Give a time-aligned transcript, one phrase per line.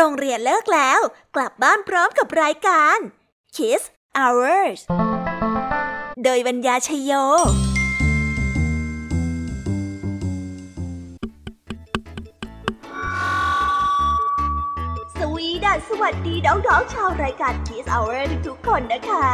[0.00, 1.00] โรงเรียนเลิกแล้ว
[1.36, 2.98] กลับบ้านพร้อมกับรายการ
[3.56, 3.82] Kiss
[4.18, 4.80] Hours
[6.24, 7.12] โดยบรรยาชยโย
[15.66, 19.28] ดัสวัสดีน้องๆชาวรายการ Kiss Hour ทุกคนนะคะ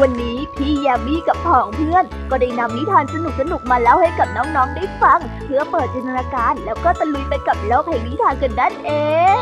[0.00, 3.16] วันนี้พี่ยามีกับผองเพื่อน ก็ได้นำนิทานส
[3.52, 8.90] นุกๆมาเล่าให้กับน้องๆได้ฟัง เพื่อเปิดจินตนาการแล้วก็ตะลุยไปกับโลกแห่งนิทานกันนั่นเอ
[9.36, 9.40] ง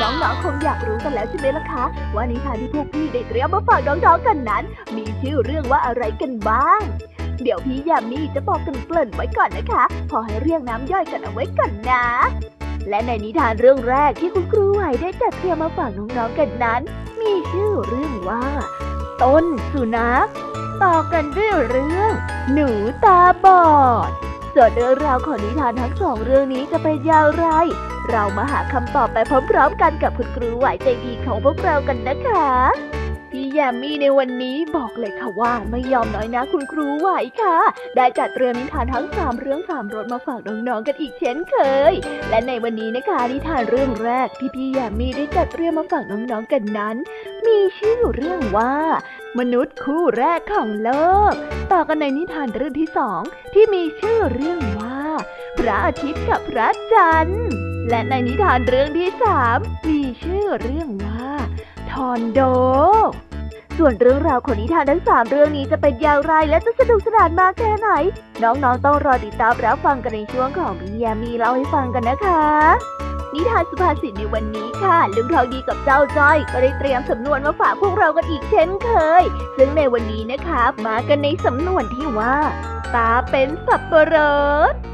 [0.00, 4.64] น้องๆคงอยากรู้กันแล้วใช่ไหมล่ะคะว่านิทานที่พวกพี่ได้เตรียมมาฝากน้องๆกันนั้น
[4.96, 6.80] มีชื่อเรื่องว่าอะไรกันบ้าง
[7.42, 12.04] เดี๋ยวพี่ยามีจะบอกกันเกริ่นไว้ก่อนนะคะ พอให้เรียงน้ำย่อยกันเอาไว้ก่อนนะ
[12.88, 16.82] และในนิทานเรื่องแรกที่คุณครูไหวได้จัดเตรียมมาฝากน้องๆกันนั้น
[17.20, 18.44] มีชื่อเรื่องว่า
[19.22, 20.26] ต้นสุนัข
[20.82, 22.12] ต่อกันด้วยเรื่อง
[22.52, 22.68] หนู
[23.04, 23.64] ตาบอ
[24.08, 24.10] ด
[24.54, 27.46] ส่วนเรื่องราวของนิทานทั้งสองเรื่องนี้จะเป็นอย่างไร
[28.10, 29.18] เรามาหาคำตอบไป
[29.50, 32.48] พร้อมๆกันกับคุณครูไหวใจดีของพวกเรากันนะคะ
[33.38, 37.08] พี่แยมมี่ในวันนี้บอกเลยค่ะว่าไม่ยอมน้อยนะคุณครูไหว
[37.42, 37.56] ค่ะ
[37.96, 41.56] ได้จัดเตรียมนิทานทั้งสามเรื่องสามรสมาฝากน้องๆกันอีกเช่นเค
[41.92, 41.94] ย
[42.30, 46.96] และในวันนี้นะคะนิทานเรื่องแรกที่พี่แยมมี่ได้จัดเตรียมมาฝากน้องๆกันนั้น
[47.46, 48.74] มีชื่อเรื่องว่า
[49.38, 50.90] มนุษย์คู่แรกของโล
[51.30, 51.32] ก
[51.72, 53.20] ต่อกันในนิทานเรื่องที่สอง
[53.54, 55.00] ที่มีชื่อเรื่องว่า
[55.58, 57.48] พระอาทิตย์กับพระจันทร์
[57.88, 61.32] และในนิทานเรื่องที่สามมีชื่อเรื่องว่า
[61.94, 62.40] ทอนโด
[63.78, 67.90] ส่วนเรื่องราวของนิทานทั้งสามเรื่องนี้จะเป็นอย่างไรและจะสนุกสนานมากแค่ไหน
[68.42, 72.44] น้องๆต้องรอติดตามรับฟังกันในช่วงของพี่ยามีเล่าให้ฟังกันนะคะ
[73.34, 78.90] นิทานสุภาษิตในวันนี้ค่ะลุงทองดีกับเจ้าจ้อยก็ได้เตรียมสำนวนมาฝากพวกเรากันอีกเช่นเค
[79.22, 79.24] ย
[79.56, 82.36] ซึ่งในวันนี้นะคะมากันในสำนวนที่ว่า
[82.94, 84.16] ตาเป็นสับปะร
[84.72, 84.93] ด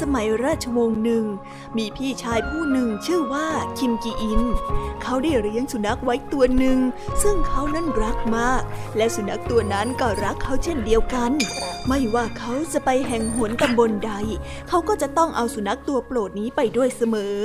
[0.00, 1.24] สมัยราชวงศ์หนึ่ง
[1.76, 3.48] มีพี่ชายผู้หนึ่งชื่อว่า
[3.78, 4.42] คิมกีอิน
[5.02, 6.78] เขาได้เลี้ยงสุนัขไว้ตัวหนึ่ง
[7.22, 8.62] ซึ่งเขานั้นรักมาก
[8.96, 11.32] และสุนัขตัวนั้นก็รักเขาเช่นเดียวกัน
[11.88, 14.12] ไม่ว่าเขาจะไปแห่งหนตำบลใด
[14.68, 17.36] เขาก็จะต้องเอาสุนัขตัวโปรดนี้ไปด้วยเสมอ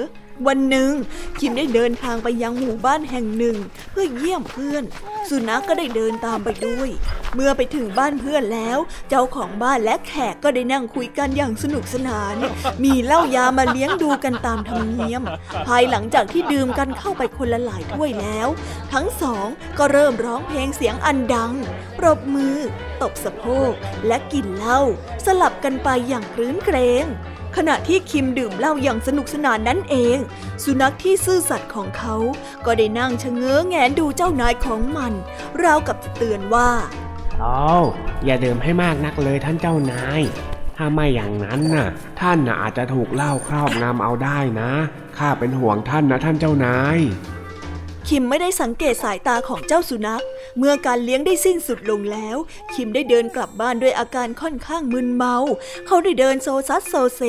[0.48, 0.92] วันหนึ่ง
[1.40, 3.56] คิมได้เดินทางไปยังหมู่บ้านแห่งหนึ่ง
[3.92, 4.84] เพื่อเยี่ยมเพื่อน
[5.30, 6.90] สุนัขกก็ได้เดินตามไปด้วย
[7.36, 8.78] เมื่อไปถึงบ้านเพื่อนแล้ว
[9.10, 12.36] เจ้าของบ้านและแขกก็ได้นั่งคุยกันอย่างสนุกสนาน
[12.84, 15.24] มีเหล้ายามาเลี้ยงดูกันตามธรรมเนียม
[15.68, 18.48] ภายหลังจากที่ดื่มกันเข้าไปคนละหลายถ้วยแล้ว
[18.94, 19.48] ทั้งสอง
[19.80, 21.54] ก็เริ่มร้องเพลงเสียงอันดัง
[21.98, 22.58] ปรบมือ
[23.02, 23.72] ตบสะโพก
[24.08, 24.82] และกินเหล้า
[25.26, 27.06] สลับกันไปอย่างคลื้นเกรง
[27.58, 30.18] ขณะที่คิมดื่มเหล้าอย่างสนุกสนานนั่นเอง
[30.64, 32.16] สุนัขที่ซื่อสัตย์ของเขา
[32.66, 35.14] ก็ได้นั่งชะเง้อแงนดูเจ้านายของมัน
[35.64, 36.70] ราวกับจะเตือนว่า
[37.40, 37.76] เอา
[38.26, 40.22] อย่าดื่มให้มากนักเลยท่านเจ้านาย
[40.78, 41.88] ถ้าไม่อย่างนั้นน่ะ
[42.20, 44.72] ท่านน่ะอาจจะถูกเหล้าครอบงำเอาได้นะ
[45.18, 47.00] ข้าเป็นห่วงท่านนะท่านเจ้านาย
[48.08, 50.24] คิมไม่ได้สังเกตสายตาของเจ้าสุนัข
[50.58, 52.38] เมื่อการเลี้ยงได้สิ้นสุดลงแล้ว
[52.74, 55.36] คิมได้เดินกลับบ้านด้วยอาการค่อนข้างมึนเมา
[55.88, 57.22] เขาได้เดินโซซัสโซเซ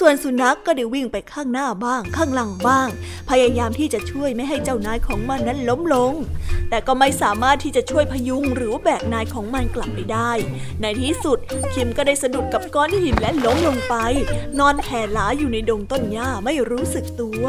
[0.00, 2.88] ส่วนสุนัขกก็ได้วิ่งไปข้างหน้าบ้าง ข้างหลังบ้าง
[3.30, 6.12] พยายามที่จะช่วยไม่ให้เจ้านายของมันนั้นล้มลง
[6.70, 10.32] แต่ก็ไม่สามารถที่จะช่วยพยุงหรือแบกนายของมันกลับไปได้
[10.80, 11.38] ในที่สุด
[11.74, 13.94] คิมก็ได้สะดุดกับก้อนหินและล้มลงไป
[14.58, 17.44] นอนแผ่หลาอยู่ในดงต้นหญ้าไม่รู้สึกตัว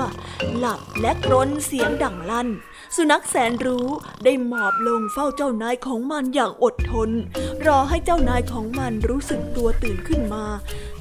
[0.58, 2.48] หลับและกรนเสียงดังลั่น
[2.96, 3.88] สุนัขแสนรู้
[4.24, 7.10] ได้หมอบลงเฝ้าเจ้านายของมันอย่างอดทน
[7.66, 10.46] รอให้เจ้านายของมันรู้สึกตัวตื่นขึ้นมา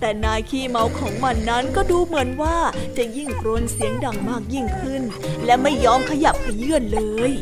[0.00, 2.56] แต่นายขี้เมาของมันนั้นก็ดูเหมือนว่า
[2.96, 5.02] จะยิ่งกรนเสียงดังมากยิ่งขึ้น
[5.44, 7.32] และไม่ยอมขยับขยื่นเลย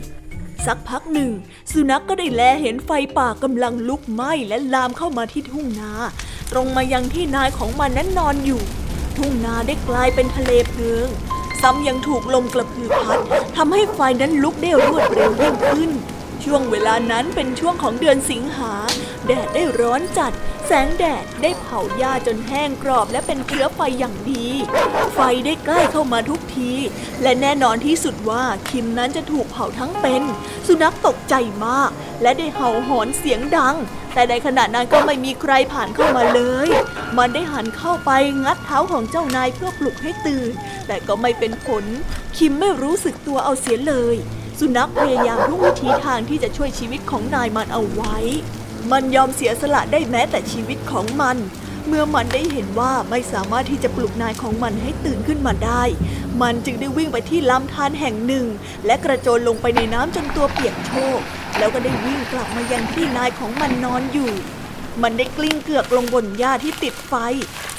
[0.66, 1.30] สักพักหนึ่ง
[1.72, 5.92] สุนัขกก็ได้แลเห็นไฟป่ากำลังลุกไหม้และลามเข้ามาที่ทุ่งนา
[6.52, 8.62] ตรงมายังที่นายของมันนั้นนอนอยู่
[9.16, 11.08] ทุ่งนาได้กลายเป็นทะเลเพลิง
[11.62, 13.18] ซ้ำยังถูกลมกระพือพัด
[13.56, 15.90] ทำให้ไฟนั้นลุกได้รวดเร็วยิ่งขึ้น
[16.44, 18.72] ช่วงเวลานั้นเป็นช่วงของเดือนสิงหา
[19.26, 20.32] แดดได้ร้อนจัด
[20.66, 24.46] แสงแดดได้เผาหญ้าจนแห้งกรอบและเป็นเชื้อไฟอย่างดี
[25.14, 26.72] ไฟได้ใกล้เข้ามาทุกที
[27.22, 30.22] และแน่นอนที่สุดว่าคิมนั้นจะถูกเผาทั้งเป็น
[30.66, 31.34] สุนัขตกใจ
[31.66, 31.90] มาก
[32.22, 33.76] และได้เห่าหอนเสียงดัง
[34.14, 36.68] แต่ในขณะนั้นก็ไม่มีใครผ่านเข้ามาเลย
[37.18, 38.10] มันได้หันเข้าไป
[38.44, 40.50] งัดเท้าของเจ้านายเพื่อปลุกให้ตื่น
[40.86, 41.84] แต่ก็ไม่เป็นผล
[42.36, 44.16] คิมไม่รู้สึกตัวเอาเสียเลย
[44.58, 48.16] สุนัขพยายามทุกวิธีทางที่จะช่วยชีวิตของนายมันเอาไว้
[48.92, 51.36] มันยอมเสียสละได้แม้แต่ชีวิตของมัน
[51.86, 55.82] เมื่อมันได้เห็นว่าไม่สามารถที่จะปลุกนายของมันให้ตื่นขึ้นมาได้
[56.42, 58.46] มันจึงได้วิ่งไปที่ลำธารแห่งหนึ่ง
[58.86, 61.20] และกระโจนลงไปในน้ำจนตัวเปียกโชก
[61.58, 64.30] แล้วก็ได้วิ่งกลับมายังที่นายของมันนอนอยู่
[65.02, 67.14] มันได้กลิ้งเกือกลงบนหญ้าที่ติดไฟ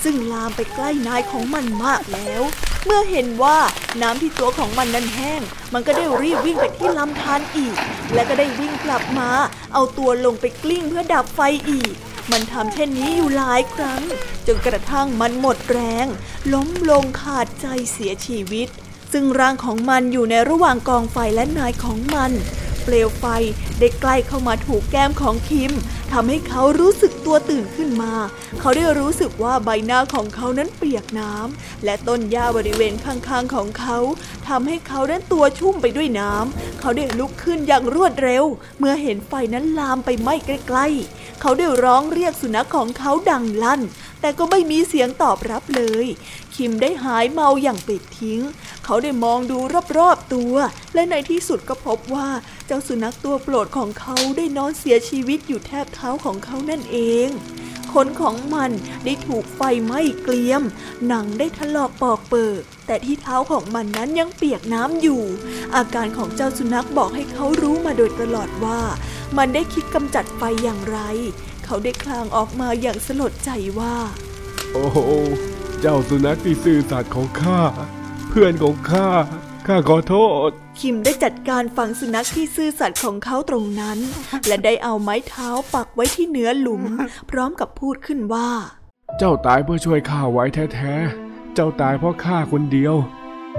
[0.03, 2.43] ซึ่งลามไปใกล้นายของมันมากแล้ว
[2.85, 3.57] เมื่อเห็นว่า
[4.01, 5.41] น้ำที่ตัวของมันนั้นแห้ง
[5.73, 7.75] มันก็ได้รีบวิ่งไปที่ลำธารอีก
[8.13, 9.29] และก็ได้วิ่งกลับมา
[9.73, 11.93] เอาตัวลงไปกลิ้งเพื่อดับไฟอีก
[12.31, 14.03] มันทำเช่นนี้อยู่หลายครั้ง
[14.47, 16.07] จนกระทั่งมันหมดแรง
[16.53, 18.67] ล้มลงขาดใจเสียชีวิต
[19.13, 22.31] ซึ่งร่างของมันอยู่ในระหว่างกองไฟและนายของมัน
[22.83, 23.25] เปลวไฟ
[23.79, 25.73] ได้ใกล้เข้ามาถูกแก้มของคิม
[26.11, 28.13] ทำให้เขารู้สึกตัวตื่นขึ้นมา
[28.59, 33.97] เขาได้รู้สึกว่าใบหน้าของเขานั้นเปียกน้ำและต้นหญ้าบริเวณข้างๆของเขา
[34.47, 38.45] ทำให้เขานั้นตัวชุ่มไปด้วยน้ำเขาได้ลุกขึ้นอย่างรวดเร็ว
[38.79, 43.81] เมื่อเห็นไฟนั้นลามไปไหม้ใกล้ๆ เขาได้ร้องเรียกสุนัขของเขาดังลั่น
[44.21, 46.05] แต่ก็ไม่มีเสียงตอบรับเลย
[46.55, 48.41] คิมได้หายเมาอย่างปิดทิ้ง
[48.85, 49.57] เขาได้มองดู
[49.97, 50.55] รอบๆตัว
[50.93, 52.29] และในที่สุดก็พบว่า
[52.67, 56.97] เจ้าสุนัขตัวโปรดของเขาได้นอนเสียชีวิตอยู่แทบเท้าของเขานั่นเอ
[57.27, 57.29] ง
[57.93, 58.71] ขนของมัน
[59.05, 60.63] ได้ถูกไฟไหม้เกลียม
[61.07, 65.23] หนังได้ถลอกปอกเปิก แต่ที่เท้าของมันนั้นยังเปียกน้ำอยู่
[65.75, 68.81] อาการของเจ้าสุนัขบอกให้เขารู้มาโดยตลอดว่า
[69.37, 70.99] มันได้คิดกำจัดไฟอย่างไร
[71.71, 73.95] เขาได้คลางออกมาอย่างสลดใจว่า
[74.73, 74.85] โอ้
[75.81, 77.59] เจ้าสุนัขที่ซื่อสัตย์ของข้า
[78.29, 79.07] เพื่อนของข้า
[79.67, 80.15] ข้าขอโท
[80.47, 80.49] ษ
[80.79, 83.99] คิมได้จัดการฝังสุนัขที่ซื่อสัตย์ของเขาตรงนั้น
[84.47, 86.83] และได้เอาไม้เท้าปักไว้ที่เนื้อหลุม
[87.29, 88.49] พร้อมกับพูดขึ้นว่า
[89.17, 92.95] เจ้าตายเพื่อช่วยข้าไว้แท้ๆ เจ้าตายเพราะข้าคนเดียว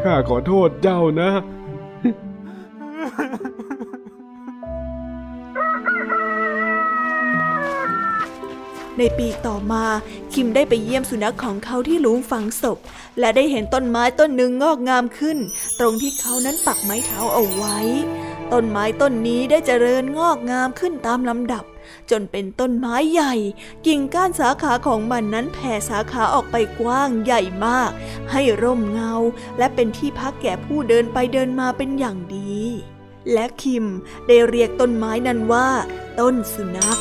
[0.04, 1.30] ข้าขอโทษเจ้านะ
[9.00, 9.84] ในปีต่อมา
[10.32, 12.78] คิมได้ไปเยี่ยมสุนัขของเขาที่หลุมฝังศพ
[13.18, 15.38] และได้เห็นต้นไม้ต้นหนึ่งงอกงามขึ้น
[15.78, 17.78] ตรงที่เขานั้นปักไม้เท้าเอาไว้
[18.52, 21.64] ต้นไม้ต้นนี้ได้เจริญงอกงามขึ้นตามลำดับ
[22.10, 23.34] จนเป็นต้นไม้ใหญ่
[23.86, 27.90] กิ่งก้านสาขาของมันนั้นแผ่สาขาออกไปกว้างใหญ่มาก
[28.30, 29.14] ให้ร่มเงา
[29.58, 32.58] และเป็นที่พักแก่ผู้เดินไปเดินมาเป็นอย่างดี
[33.32, 33.86] และคิม
[34.26, 35.68] ได้เรียกต้นไม้นั้นว่า
[36.20, 37.00] ต้นสุนัข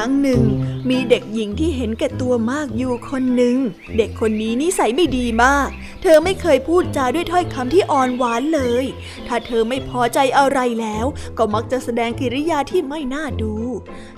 [0.00, 0.42] รั้งหนึ่ง
[0.90, 3.56] มีเด็กหญิงที่เห็นแก่ตัวมากอยู่คนหนึ่ง
[3.96, 5.68] เด็กคนนี้นิสัยไม่ดีมาก
[6.02, 8.84] เธอไม่เคยพูดจาด้วยถ้อยคำที่อ่อนหวานเลย
[9.26, 11.06] ถ้าเธอไม่พอใจอะไรแล้ว
[11.38, 13.54] ก็มักจะแสดงกิริยาที่ไม่น่าดู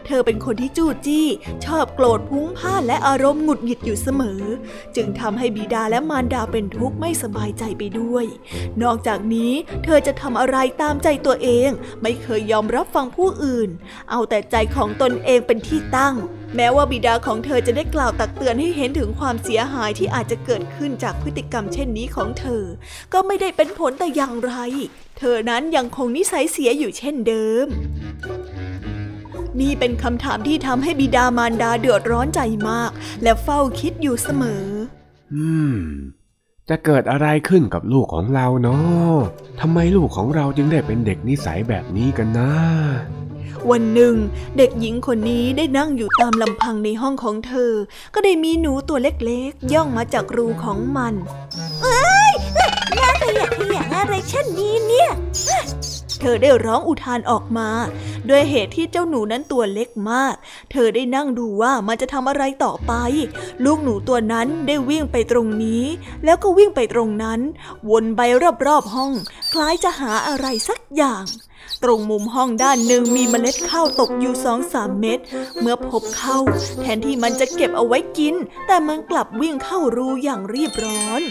[0.06, 1.26] เธอเป็นคนที่จู้จี้
[1.64, 4.42] ชอบโกรธพุ้งพ่านและอารมณ์หงุดหงิดอยู่เสมอ
[4.96, 8.24] จึงทำให้บิดาและมารดาเป็นทุกข์ไม่สบายใจไปด้วย
[8.82, 9.52] นอกจากนี้
[9.84, 11.70] เธอจะทำอะไรตามใจตัวเอง
[12.02, 13.68] ไม่เคยยอมรับฟังผู้อื่น
[14.10, 16.14] เอาแต่ใจของตนเองเป็นที่ตั้ง
[16.56, 22.62] แม้ว่าบิดาของเธอจะได้กล่าวตักเตือนให้เห็นถึงความเสียหายที่อาจจะเกิดขึ้นจากพฤติกรรมเช่นนี้ของเธอ
[23.12, 24.54] ก็ไม่ได้เป็นผลแต่อย่างไร
[25.18, 27.66] เธอนั้นยังคงนิสัยเสียอยู่เช่นเดิม
[29.60, 32.90] นี่เป็นคำถามที่ทำให้บิดามารดาเดือดร้อนใจมาก
[33.22, 34.64] และเฝ้าคิดอยู่เสมอ
[35.34, 35.76] อืม
[36.68, 39.16] จะเกิดอะไรขึ้นกับลูกของเราเนาะ
[39.60, 42.50] ทำไมลูกของเราจึงได้เป็นเด็กนิสัยแบบนี้กันนะ
[43.70, 44.14] วันหนึ่ง
[44.56, 47.72] เด็กหญิงคนนี้ได้นั่งอยู่ตามลำพังในห้องของเธอ
[48.14, 51.14] ก็ได้มีหนูตัวเล็กๆ ย่องมาจากรูของมัน
[51.82, 52.32] เอ้ย
[52.96, 55.10] น่าขยะขยงอะไรเช่นนี้เนี่ย
[56.20, 57.68] เธอได้ร้องอุทานออกมา
[58.28, 60.34] ด้วยเหตุที่เจ้าหนูนั้นตัวเล็กมาก
[60.70, 62.92] เธอได้นั่งดูว่ามันจะทำอะไรต่อไป
[63.64, 65.84] ลูกหนูตัวนั้นได้วิ่งไปตรงนี้
[66.24, 67.40] แล้วก็วิ่งไปตรงนั้น
[67.90, 68.20] วนไป
[68.66, 69.12] รอบๆห้อง
[69.52, 71.24] คล้ายจะหาอะไรสักอย่าง
[71.82, 75.18] ตรงมุมห้องด้านหนึ่งมีเมล็ดข้าวตกอยู่สองสามเม็ด
[75.60, 76.38] เมื่อพบเข้า
[76.80, 78.34] แทนที่มันจะเก็บเอาไว้กิน
[78.66, 81.22] แต่มันกลับวิ่งเข้ารูอย่างรีบร้อน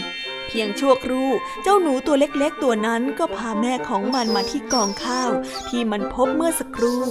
[0.52, 1.30] พียงชั่วครู่
[1.62, 5.30] เจ้าหนูตัวเล็กๆ ตัวนั้นก็พาแม่ของมันมาที่กองข้าว
[5.68, 7.04] ที่มันพบเมื่อสักครู่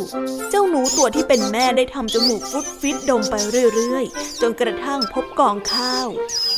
[0.50, 3.36] เจ้าหนูตัวที่เป็นแม่ได้ทำจมูกฟุดฟิตดมไป
[3.76, 6.08] เรื่อยๆ จนกระทั่งพบกองข้าว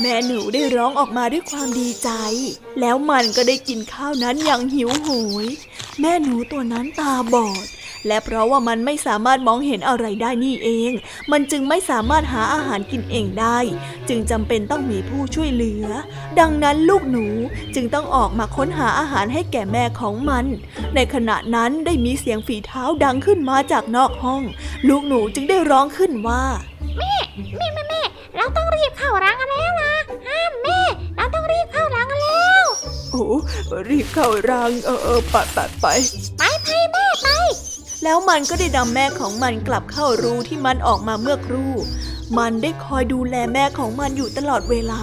[0.02, 2.10] แม่หนูได้ร้องออกมาด้วยความดีใจ
[2.80, 5.10] แล้วมันก็ได้กินข้าวนั้นอย่างหิวโห
[5.46, 5.48] ย
[6.02, 7.66] แม่หนูตัวนั้นตาบอด
[8.08, 10.92] และเพราะว่ามันไม่สามารถมองเห็นอะไรได้นี่เอง
[11.32, 13.58] มันจึงไม่สามารถหาอาหารกินเองได้
[14.10, 15.86] จึงจำเป็นต้องมีผู้ช่วยเหลือ
[16.40, 17.26] ดังนั้นลูกหนู
[17.76, 20.46] จึงต้องออกมาค้นหาอาหารให้แก่แม่ของมัน
[20.96, 24.42] ในขณะนั้นได้มีเสียงฝีเท้าดังขึ้นมาจากนอกห้อง
[24.88, 26.44] ลูกหนูจึงได้ร้องขึ้นว่า
[26.98, 27.14] แม่
[27.58, 28.02] แม่แม่
[28.36, 29.94] เราต้องรีบเข้ารังกันแล้วนะ
[30.28, 30.80] ห้ามแม่
[31.16, 32.66] เราต้องรีบเข้ารังกันแล้ว
[33.12, 33.26] โอ้
[33.90, 35.86] รีบเข้ารังเออเออไปไปไป
[36.38, 37.28] ไปไปแม่ไป
[38.04, 41.74] แล้วมันก็ได้นำแม่ของมันกลับเข้ารูที่มันออกมาเมื่อครู่
[42.38, 45.02] มันได้คอยดูแลแม่ของมันอยู่ตลอดเวลา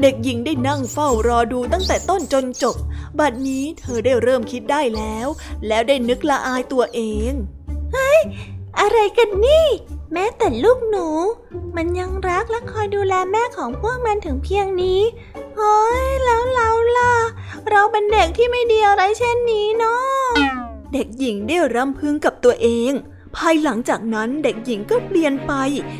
[0.00, 2.76] เด็กหญิงได้นั่งเฝ้ารอดูตั้งแต่ต้นจนจบ
[3.18, 5.26] บัดนี้เธอได้เริ่มคิดได้แล้ว
[5.66, 7.32] แล้วได้นึกละอายตัวเอง
[7.92, 8.20] เฮ้ย
[8.80, 9.66] อะไรกันนี่
[10.12, 11.08] แม้แต่ลูกหนู
[11.76, 15.00] มันยังรักและคอยดูแลแม่ของพวกมันถึงเพียงนี้
[15.56, 17.14] เฮ้ยแล้วเราล่ะ
[17.70, 22.92] เราเป็นเด็กที่ไม่ดีอะไรเช่นนี้เนาะ เด็กหญิงได้รำพึงกับตัวเอง
[23.36, 25.52] ภายหลังจากนั้นเด็กหญิงก็เปลี่ยนไป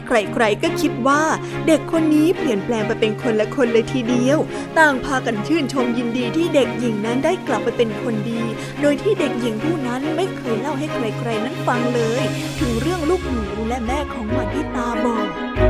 [0.06, 1.22] ใครๆก็คิดว่า
[1.66, 4.38] เด็กคนนี้เปลี่ยนแปลงไปเป็นคนละคนเลยทีเดียว
[4.78, 8.42] ต่างพากันชื่นชมยินดีที่เด็กหญิงนั้นได้กลับไปเป็นคนดี
[8.80, 12.22] โดยที่เด็กหญิงผู้นั้นไม่เคยเล่าให้ใครๆนั้นฟังเลย
[12.60, 15.69] ถึงเรื่องลูกหนูและแม่ของมันที่ตาบอด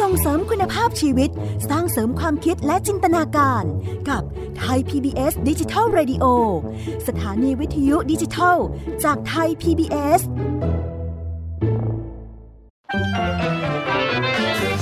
[0.00, 1.30] ส่งเสริมคุณภาพชีวิต
[1.70, 3.64] สร้างเสริมความคิดและจินตนาการ
[4.08, 4.22] กับ
[4.58, 6.24] ไทย PBS ดิจิทัล Radio
[7.06, 8.56] สถานีวิทยุดิจิทัล
[9.04, 10.20] จากไทย PBS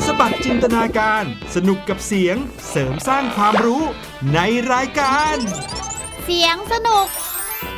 [0.05, 2.37] สบัดจินตนาการ สนุกกับเสียง
[2.71, 3.83] เสริมสร้างความรู้
[4.35, 4.39] ใน
[4.73, 5.37] รายการ
[6.25, 7.07] เสียงสนุก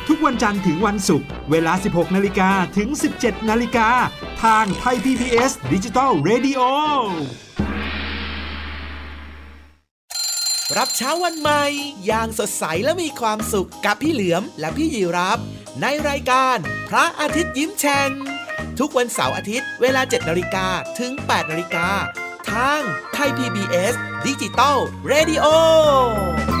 [0.07, 3.89] ทุกวันจันทร์ถึงวันศุกร์เวลา 16 นาฬิกาถึง 17 นาฬิกา
[4.43, 6.61] ทางไทย PBS ดิจิทัล Radio
[10.77, 11.63] รับเช้าวันใหม่
[12.05, 15.39] อย่างสดใสและมีความสุขกับพี่เหลือมและพี่ยีรับ
[15.81, 16.57] ในรายการ
[16.89, 18.09] พระอาทิตย์ยิ้มแฉ่ง
[18.79, 20.67] ทุกวันเสาร์อาทิตย์เวลา 7 นาฬิกา
[20.99, 21.87] ถึง 8 นาฬิกา
[22.51, 22.81] ทาง
[23.13, 23.93] ไทย PBS
[24.27, 24.77] ดิจิตอล
[25.11, 25.49] Radio ส
[26.41, 26.60] วีด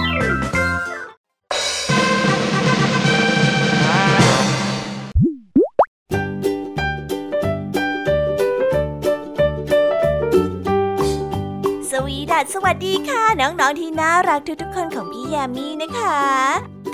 [12.43, 16.19] สสวัสดีค่ะ น้องๆที่น่ารักทุกๆคนของพี่ยามีนะคะ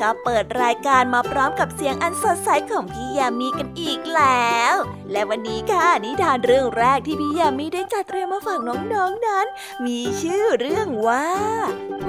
[0.02, 4.76] ก็เปิดรายการมาพร้อมกับเสียงอันสดใสของพี่ยามีกันอีกแล้ว
[5.12, 8.78] และวันนี้ค่ะนิทานเรื่องแรกที่พี่ยามีได้จัดเตรียมมาฝากน้อ
[9.10, 9.46] งๆนนั้น
[9.86, 11.28] มีชื่อเรื่องว่า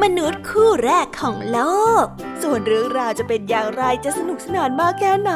[0.03, 1.59] มนุษย์คู่แรกของโล
[2.03, 2.05] ก
[2.43, 5.33] ส่วนเรื่องราวจะเป็นอย่างไรจะสนุกสนานมากแค่ไหน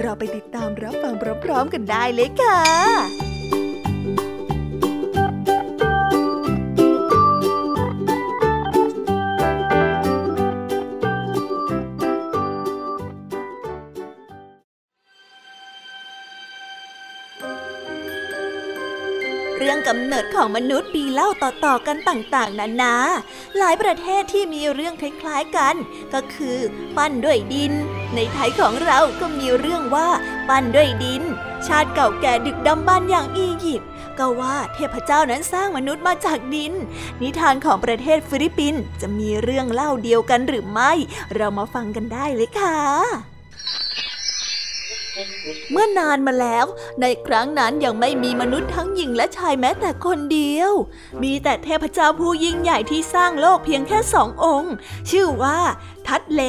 [0.00, 1.14] เราไปติดตามรับฟัง
[1.44, 2.60] พร้อมๆกันได้เลยค่ะ
[19.88, 22.94] กำเนิดของมนุษย์ปีเล่าต่อๆกันต่างๆนานา
[23.58, 25.74] หลายประเทศที่มีเรื่องคล้ายๆกัน
[26.14, 26.58] ก็คือ
[26.96, 27.72] ปั้นด้วยดิน
[28.14, 30.08] ในไทยของเราก็มีเรื่องว่า
[30.48, 31.22] ปั้นด้วยดิน
[31.66, 36.72] ชาติเก่าแก่ดึกดำบรรอย่างอียิปต์ก็ว่าเทพเจ้านั้นสร้างมนุษย์มาจากดิน
[37.22, 40.92] นิทานของประเทศฟิลิปปินส์จะมีเรื่องเล่าเดียวกันหรือไม่
[41.34, 42.78] เรามาฟังกันได้เลยค่ะ
[45.72, 46.66] เมื่อนานมาแล้ว
[47.00, 50.72] ในครั้งนั้นยังไม่มีมนุษย์ทั้งหญิงและชายแม้แต่คนเดียว
[51.22, 54.74] มีแต่เทพเจ้าผู้ยิ่งใหญ่ที่สร้างโลกเพียงแค่สององค์
[55.10, 55.58] ชื่อว่า
[56.06, 56.42] ทัตเล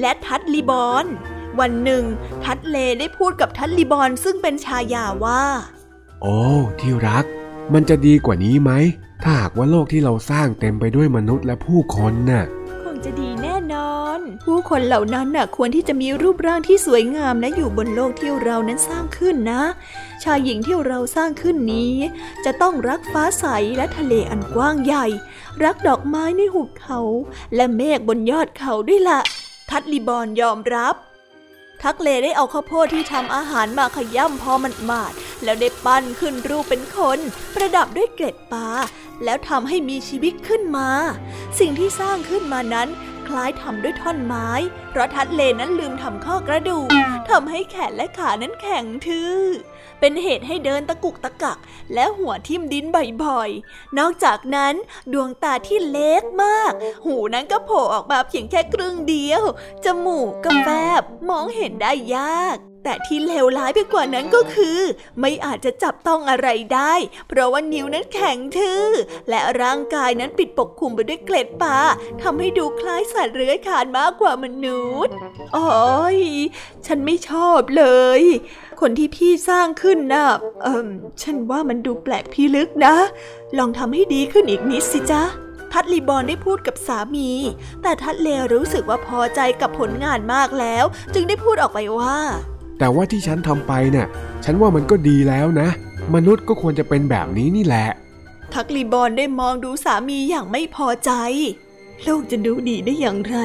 [0.00, 1.04] และทัตลีบอน
[1.60, 2.04] วันหนึ่ง
[2.44, 5.42] ทัตเลได้พูดกับทัตลีบอนซึ่งเป็นชายาว่า
[6.22, 6.38] โอ้
[6.80, 7.24] ที่รัก
[7.74, 8.72] มันจะดีกว่านี้ไหม
[9.22, 12.59] ถ้าหากว่าโลกที่เราสร้างเต็มไปด้วยมนุษย์และผู้คนน่ะคงจะดีแน่นอน
[14.44, 19.62] ผู้คนเหล่านั้นน่ะควรที่จะมีรูปร่างที่สวยงามและอยู่บนโลกที่เรานั้นสร้างขึ้นนะ
[20.22, 21.94] ชายหญิงที่เราสร้างขึ้นนี้
[22.44, 23.44] จะต้องรักฟ้าใส
[23.76, 25.06] และทะเลอันกว้างใหญ่
[25.64, 27.00] รักดอกไม้ในหุบเขา
[27.54, 29.20] และเมฆบนยอดเขาด้วยละ่ะ
[29.70, 30.94] ทัตลิบอนยอมรับ
[31.82, 35.12] ทักเลได้เอาข้าวโพดที่ทำอาหารมาขย่ำพอมันมาด
[35.44, 37.18] แล้วได้ปั้นขึ้นรูปเป็นคน
[37.54, 38.68] ประดับด้วยเกล็ดปลา
[39.24, 40.88] แล้วทำให้มีชีวิตขึ้นมา
[41.58, 42.88] สิ่งที่สร้างขึ้นมานั้น
[43.30, 44.48] คล้ายทำด้วยท่อนไม้
[44.90, 46.88] เพราะทัดเลนั้นลืมทำข้อกระดูก
[47.30, 49.36] ทำให้แขนและขานั้นแข็งทื่อ
[50.00, 51.58] เป็นเหตุให้เดินตะกุกตะกัก
[51.94, 52.84] และหัวทิ่มดิน
[53.24, 54.74] บ่อยๆ นอกจากนั้น
[55.12, 56.72] ดวงตาที่เล็กมาก
[57.04, 59.42] หูนั้นก็โผล่ออกมาเพียงแค่ครึ่งเดียว
[59.84, 60.68] จมูกก็แฟ
[61.00, 64.78] บมองเห็นได้ยาก แต่ที่เลวร้ายไปกว่านั้นก็คือ
[65.20, 66.94] ไม่อาจจะจับต้องอะไรได้
[67.28, 68.84] เพราะว่านิ้วนั้นแข็งทื่อ
[69.28, 71.78] และร่างกายนั้นปิดปกคลุมไปด้วยเกล็ดปลา
[72.22, 75.12] ทำให้ดูคล้ายสัตว์เลื้อยคลานมากกว่ามนุษย์
[75.54, 76.20] โอ้ย
[76.86, 77.84] ฉันไม่ชอบเล
[78.20, 78.22] ย
[78.80, 80.26] คนที่พี่สร้างขึ้นนะ่ะ
[80.62, 80.88] เอิม
[81.22, 82.94] ฉันว่ามันดูแปลกพิลึกนะ
[83.58, 85.22] ลองทำให้ดีขึ้นอีกนิดสิจ๊ะ
[85.72, 87.30] ทัดลีบอนได้พูดกับสามี
[87.82, 92.16] แต่ทัดเลรู้สึกว่าพอใจกับผลงานมากแล้ว จึงได้พูดออกไปว่า
[92.78, 94.06] แต่ว่าที่ฉันทำไปเนี่ย
[94.44, 95.68] ฉันว่ามันก็ดีแล้วนะ
[96.14, 97.88] มนุษย์ก็ควรจะเป็นแบบนี้นี่แหละ
[98.54, 101.12] ทักลีบอนได้มองดูสามีอย่างไม่พอใจ
[102.04, 103.36] โลกจะดูดีได้อย่างไร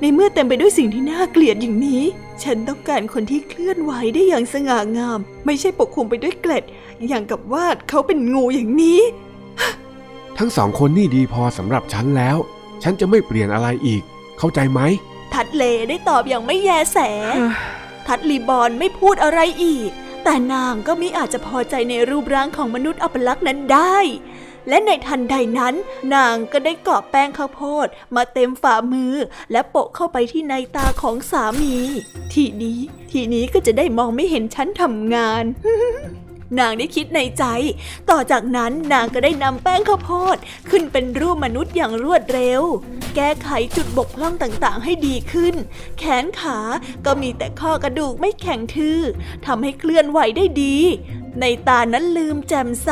[0.00, 2.02] ในเมื่อเต็มไปด้วยสิ่งที่น่าเกลียดอย่างนี้
[2.42, 6.64] ฉันต้องการคนที่เคลื่อนไหวได้อย่างสง่างาม ไม่ใช่ปกคลุมไปด้วยเกล็ด
[7.08, 9.00] อย่างกับว่าเขาเป็นงูอย่างนี้
[10.38, 12.36] ทั้งสองคนนี่ดีพอสำหรับฉันแล้ว
[12.82, 14.02] ฉันจะไม่เปลี่ยนอะไรอีก
[14.38, 14.80] เข้าใจไหม
[15.34, 16.98] ทัดเลได้ตอบอย่างไม่แยแส
[18.06, 19.90] ทัดลีบอนไม่พูดอะไรอีก
[20.24, 23.96] แต่นางก็มิอาจจะพอใจในรูปร่างของมนุษย์อัปลักษณ์นั้นได้
[24.68, 25.74] และในทันใดนั้น
[26.14, 29.14] นางก็ได้กอบแป้งข้าวโพดมาเต็มฝ่ามือ
[29.52, 31.76] และโปะเข้าไปที่ในตาของสามี
[32.34, 32.78] ทีนี้
[33.12, 35.44] ทีนี้ก็จะได้มองไม่เห็นฉันทำงาน
[36.60, 37.44] นางได้คิดในใจ
[38.10, 40.36] ต่อจากนั้นนางก็ได้นำแป้งข้าวโพด
[40.70, 42.62] ขึ้นเป็นรูปมนุษย์อย่างรวดเร็ว
[43.16, 45.54] แก้ไขจุดบกพร่องต่างๆ ให้ดีขึ้น
[45.98, 46.58] แขนขา
[47.06, 49.00] ก็มีแต่ข้อกระดูกไม่แข็งทื่อ
[49.46, 50.76] ทำให้เคลื่อนไหวได้ดี
[51.40, 52.90] ในตานั้นลืมแจ่มใส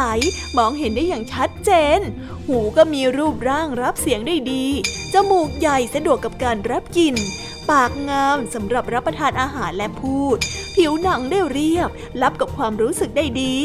[0.56, 2.00] มองเห็นได้อย่างชัดเจน
[2.46, 4.64] หูก็มีรูปร่างรับเสียงได้ดี
[5.12, 7.16] จมูกใหญ่สะดวกกับการรับกลิ่น
[7.70, 10.36] ปากงามสำหรับรับประทานอาหารและพูด
[10.74, 11.88] ผิวหนังได้เรียบ
[12.22, 13.56] รับกับความรู้สึกได้ดี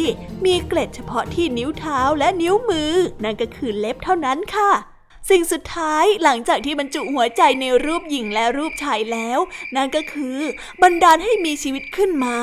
[0.45, 4.71] มีเกล็ดเฉพาะที่นิ้วเท้าและนิ้วมือ นั่นก็คือเล็บเท่านั้นค่ะ
[5.29, 9.39] สิ่งสุดท้ายหลังจากที่บรรจุหัวใจในรูปหญิงและรูปชายแล้ว
[9.75, 10.39] นั่นก็คือ
[10.81, 12.37] บันดาลให้มีชีวิตขึ้นมา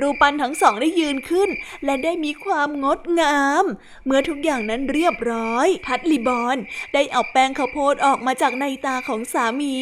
[0.00, 1.50] รูปปั้นทั้งสองได้ยืนขึ้น
[1.84, 3.64] และได้มีความงดงาม
[4.06, 6.56] เมื่อทุกอย่างนั้นเรียบร้อย ทัดลีบอน
[6.94, 9.76] ได้เอาแป้งข้าวโพดออกมาจากในตาของสามี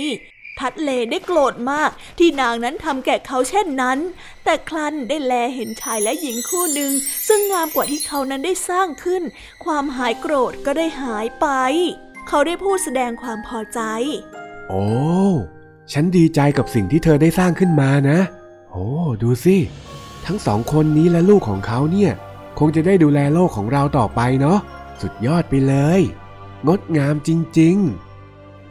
[0.59, 3.99] ทัดเลได้โกรธมากที่นางนั้นทำแก่เขาเช่นนั้น
[4.45, 6.93] แต่คลันได้แลเห็นชายและหญิงคู่หนึ่ง
[7.29, 9.23] ซึ่งงามกว่าที่เขานั้นได้สร้างขึ้น
[9.65, 11.47] ความหายโกรธก็ได้หายไป
[12.29, 13.81] เขาได้พูดแสดงความพอใจ
[14.69, 14.85] โอ้
[15.93, 18.19] ฉันดีใจกับสิ่งที่เธอได้สร้างขึ้นมานะ
[18.71, 18.87] โอ้
[19.23, 19.57] ดูสิ
[20.27, 22.13] ทั้งสองคนนี้และลูกของเขาเนี่ย
[22.59, 24.59] คงจะได้ดูแลโลกของเราต่อไปเนาะ
[25.01, 26.01] สุดยอดไปเลย
[26.67, 28.06] งดงามจริง ๆ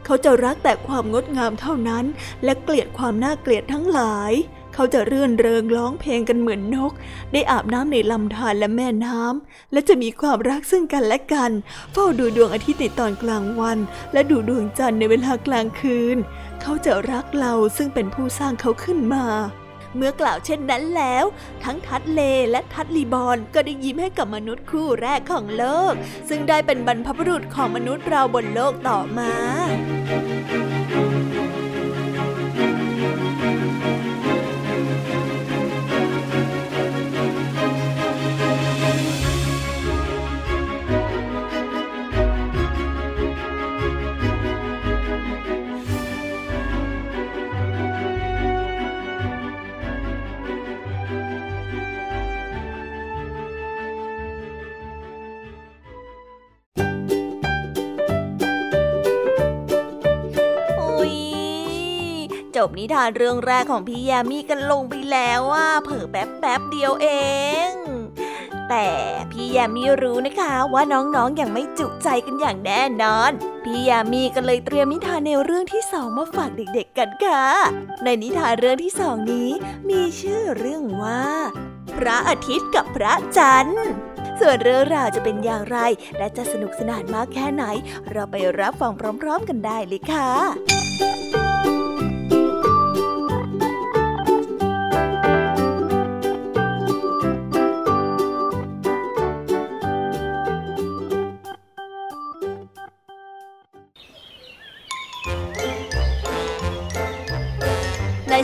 [0.06, 2.04] เขาจะรักแต่ความงดงามเท่านั้น
[2.44, 4.32] และเกลียดความน่าเกลียดทั้งหลาย
[4.74, 6.92] เขาจะเรื่อนเริงร้องเพลงกันเหมือนนก
[7.32, 11.50] ได้อาบน้ำในลำธารและแม่น้ำ และจะมีความรักซึ่งกันและกัน
[11.92, 13.78] เฝ้าดูดวงอาทิตย์ในตอนกลางวัน
[14.12, 16.16] และดูดวงจันทร์ในเวลากลางคืน
[16.62, 19.24] เขาจะรักเราซึ่งเป็นผู้สร้างเขาขึ้นมา
[19.96, 21.24] เมื่อกล่าวเช่นนั้นแล้ว
[21.64, 25.92] ทั้งทัดเลและทัดลีบอนก็ได้ยิ้มให้กับมนุษย์คู่แรกของโลก
[26.28, 29.32] ซึ่งได้เป็นบรรพบุรุษของมนุษย์เราบนโลกต่อมา
[62.56, 67.08] จบนิทานเรื่องแรกของพี่ยามีกันลงไปแล้วว่าเผิ่แป๊บแป๊บเดียวเอ
[67.68, 67.70] ง
[68.68, 68.88] แต่
[69.30, 73.30] พี่ยามีรู้นะคะว่าน้องๆออย่างไม่จุใจกันอย่างแน่นอน
[73.64, 77.44] พี่ยามีก็เลยเตรียมนิทานแนวเรื่องที่สองมาฝากเด็กๆกันค่ะ
[78.04, 79.50] ในนิทานเรื่องที่สองนี้
[79.88, 81.24] มีชื่อเรื่องว่า
[81.96, 83.86] พระอาทิตย์กับพระจันทร์
[84.40, 85.78] ส่วนเรื่องราวจะเป็นอย่างไร
[86.18, 87.64] และจะสนุกสนานมากแค่ไหน
[88.10, 88.92] เราไปรับฟัง
[89.22, 91.45] พร้อม ๆ กันได้เลยค่ะ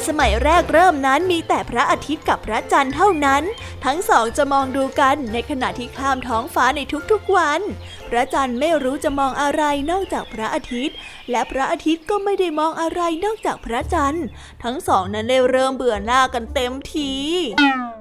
[0.09, 3.43] สมัยแรกเริ่มนั้นมีแต่พระอาทิตย์กับพระจันทร์เท่านั้น
[3.85, 7.61] ทั้งสองจะมองดูกันในขณะที่ข้ามท้องฟ้าในทุกๆวัน
[8.09, 10.97] พระจันทร์ไม่รู้จะมองอะไรนอกจากพระอาทิตย์
[11.31, 14.27] และพระอาทิตย์ก็ไม่ได้มองอะไรนอกจากพระจันทร์
[14.65, 17.12] ทั้งสองนั้นได้เริ่มเบื่อหน้ากันเต็มที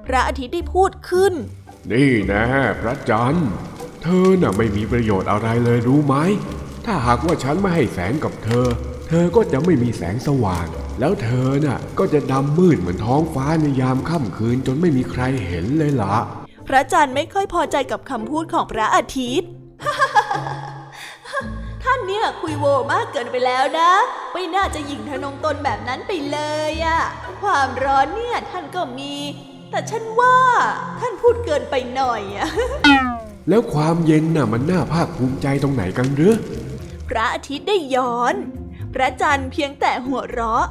[0.06, 1.32] พระอาทิตย์ได้พูดขึ้น
[1.92, 2.44] นี่นะ
[2.80, 3.48] พระจันทร์
[4.02, 6.16] เธอน่ะไม่มีประโยชน์อะไรเลยรู้ไหม
[6.84, 8.66] ถ้าหากว่าฉันไม่ให้แสงกับเธอ
[9.08, 10.68] เธอก็จะไม่มีแสงสว่าง
[11.00, 16.16] แล้วเธอน่ะก็จะดำมืดเหมือนท้องฟ้าในยามค่ำคืนจนไม่มีใครเห็นเลยละ
[16.68, 19.50] พระจันทร์ไม่ค่อยพอใจกับคำพูดของพระอาทิตย์
[21.82, 23.90] ท่านเนี่ยคุยโวมากเกินไปแล้วนะ
[24.32, 26.38] ไม่น่าจะหยิ่งทะนงตนแบบนั้นไปเล
[26.70, 27.00] ยอะ
[27.42, 29.14] ความร้อนเนี่ยท่านก็มี
[29.70, 30.36] แต่ฉันว่า
[31.00, 32.48] ท่านพูดเกินไปหน่อยอะ
[33.48, 36.34] แล้วความเย็นน่ะมันน่าภาคภูมิใจตรงไหนกันหรือ
[37.08, 38.34] พระอาทิตย์ได้ย้อน
[38.94, 40.66] พระจันทร์เพียงแต่หัวเราะ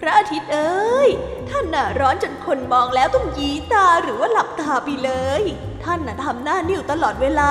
[0.00, 1.10] พระอาทิตย์เอ้ย
[1.50, 5.42] ท่านน่ะร้อนจนคนมองแล้วต้องยีตาหรือว่าหลับตาไปเลย
[5.84, 7.50] ท่านน่ะทำหน้านิ่วตลอดเวลา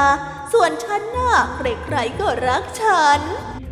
[0.54, 3.22] ส่วนฉันน่ะใครๆก็รักฉัน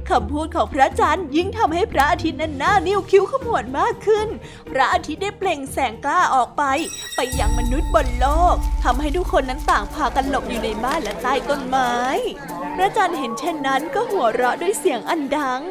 [0.09, 4.27] คำพูดของพระจันทร์ยิ่งทำให้พระอาทิตย์นั้นหน้านิ้วคิ้วขมวดมากขึ้น
[4.71, 6.63] พระอาทิตย์ได้เปล่งแสงกล้าออกไป
[7.15, 11.93] ไปยังมนุษย์บนโลกทำให้ทุกคนนั้นต่างพากันหลบอยู่ในบ้านและใต้ต้นไม้
[12.75, 15.61] พระจันทร์เห็นเช่นนั้นก็หัวเราะด้วยเสียงอันดัง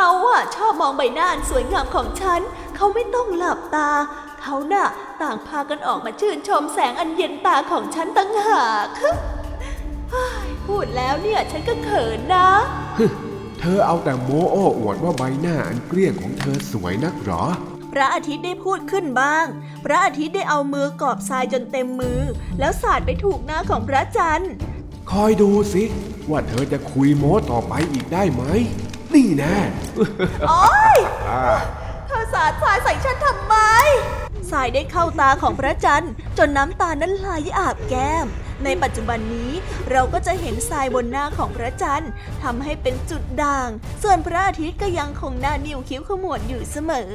[0.00, 2.40] เขาอะชอบมองใบหน้าอันสวยงามของฉัน
[2.76, 3.90] เขาไม่ต้องหลับตา
[4.40, 4.86] เขาน่ะ
[5.22, 8.86] ต่างพากันออกมาชื่นชมแสงอันเย็นตาของฉันตั้งหาก
[10.66, 12.48] พูดแล้วเนี่ยฉันก็เขินนะ
[13.60, 17.44] เธอเอาแต่โม้โอ้อวดว่าใบหน้าอันเกลี้ยงของเธอสวยนักหรอ
[17.92, 19.44] พระอาทิตย์ได้พูดขึ้นบ้าง
[19.84, 22.20] พระอาทิตย์ได้เอามือกอบทรายจนเต็มมือ
[22.60, 24.52] แล้วสาดไปถูกหน้าของพระจันทร์
[25.10, 25.84] คอยดูสิ
[26.30, 28.44] ว่าเธอจะคุยโม้ต่อไปอีกได้ไหม
[29.14, 29.56] นี่แน่
[30.48, 30.66] โอ๊
[30.96, 30.98] ย
[32.06, 33.54] เธอสาดทรายใส่ฉันทำไม
[34.50, 38.26] ทรายได้เข้าตาของพระจันทร์ จนน้ำตานั้นไหลอาบแก้ม
[38.64, 39.50] ในปัจจุบันนี้
[39.90, 42.10] เราก็จะเห็นทรายบนหน้าของพระจันทร์
[42.42, 43.68] ทำให้เป็นจุดด่าง
[44.02, 47.14] ส่วนพระอาทิตย์ก็ยังคงหน้านิ้วคิ้วขมวดอยู่เสมอ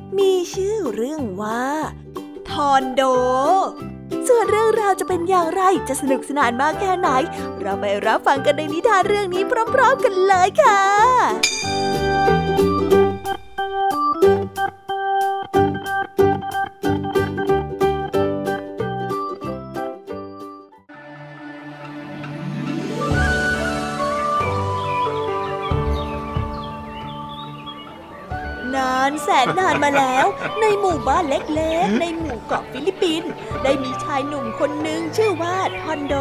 [0.17, 1.65] มีชื่อเรื่องว่า
[2.49, 3.01] ทอนโด
[4.27, 7.09] ส่วนเรื่องราวจะเป็นอย่างไรจะสนุกสนานมากแค่ไหน
[7.61, 9.43] เราไปรับฟังกันในนิทานเรื่องนี้
[9.73, 10.81] พร้อม ๆ กันเลยค่ะ
[29.11, 30.25] นแสนนานมาแล้ว
[30.61, 33.31] ในหมู่บ้านเล็กๆ ในหมู่เกาะฟิลิปปินส์
[33.63, 36.15] ได้มีชายหนุ่มคนหนึ่งชื่อว่าทอนโด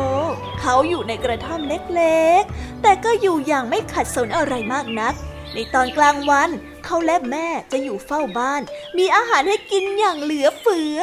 [0.60, 5.14] เขาอยู่ในกระท่อมเล็กๆ แต่ก็อยู่อย่างไม่ขัดสนอะไรมากนัก
[5.54, 6.50] ในตอนกลางวัน
[6.84, 8.62] เขาและแม่จะอยู่เฝ้าบ้าน
[8.98, 11.00] มีอาหารให้กินอย่างเหลือเฟือ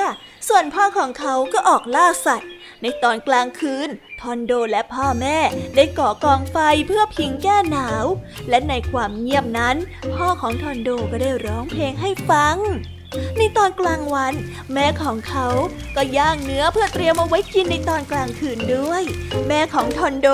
[0.47, 2.50] ส่วนพ่อของเขาก็ออกล่าสัตว์
[2.81, 3.89] ในตอนกลางคืน
[4.21, 5.37] ทอนโดและพ่อแม่
[5.75, 8.05] ได้ก่อกองไฟเพื่อพิงแก้หนาว
[8.49, 9.75] และในความเงียบนั้น
[10.15, 12.57] พ่อของทอนโดก็ได้ร้องเพลงให้ฟัง
[13.37, 14.33] ในตอนกลางวัน
[14.73, 15.47] แม่ของเขา
[15.95, 19.03] ก็ย่างเนื้อเพื่อเตรียมเอาไว้กินในตอนกลางคืนด้วย
[19.47, 20.27] แม่ของทอนโด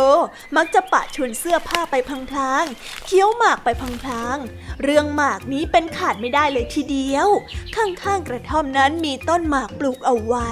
[0.56, 3.68] มักจะปะชุนเสื้อผ้าไปพลางๆเคี้ยวหมากไป
[4.04, 7.28] พลางๆเรื่องหมากนี้เป็นขาดไม่ได้เลยทีเดียว
[7.76, 10.52] ข้างๆกระท่อมนั้นมีต้นหมากปลูกเอาไว้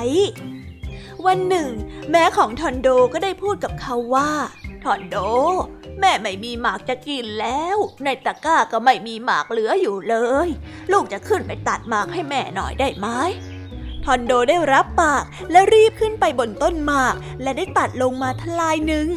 [1.27, 1.71] วันหนึ่ง
[2.12, 4.31] แม่ของทอนโดก็ได้พูดกับเขาว่า
[4.84, 5.17] ทอนโด
[5.99, 10.15] แม่ไม่มีหมากจะกินแล้ว ในตะกร้าก็ไม่มีหมากเหลืออยู่เล
[10.47, 10.49] ย
[10.91, 13.07] ลูกจะขึ้นไปตัดหมากให้แม่หน่อยได้ไหม
[14.06, 19.08] ทอนโดได้รับปากและรีบขึ้นไปบนต้นหมาก และได้ตัดลงมาทลายหนึ่ง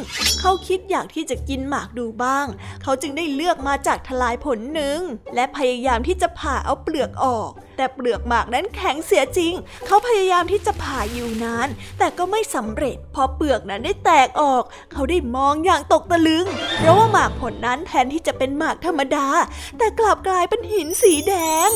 [0.41, 2.47] เขาคิดอยากที่จะกินหมากดูบ้าง
[2.83, 4.99] เขาจึงได้เลือกมาจากทลายผลหนึ่ง
[5.35, 9.53] และพยายามที่จะผ่าเอาเปลือกออก แต่เปลือกหมากนั้นแข็งเสียจริง
[9.87, 11.69] เขาพยายามที่จะผ่าอยู่นาน
[11.99, 16.47] แต่ก็ไม่สำเร็จพอเปลือกนั้นได้แตกออก เขาได้มองอย่างตกตะลึง
[16.79, 19.27] เพราะว่าหมากผลนั้นแทนที่จะเป็นหมากธรรมดา
[19.79, 21.35] แต่กลับกลายเป็นหินสีแด
[21.69, 21.71] ง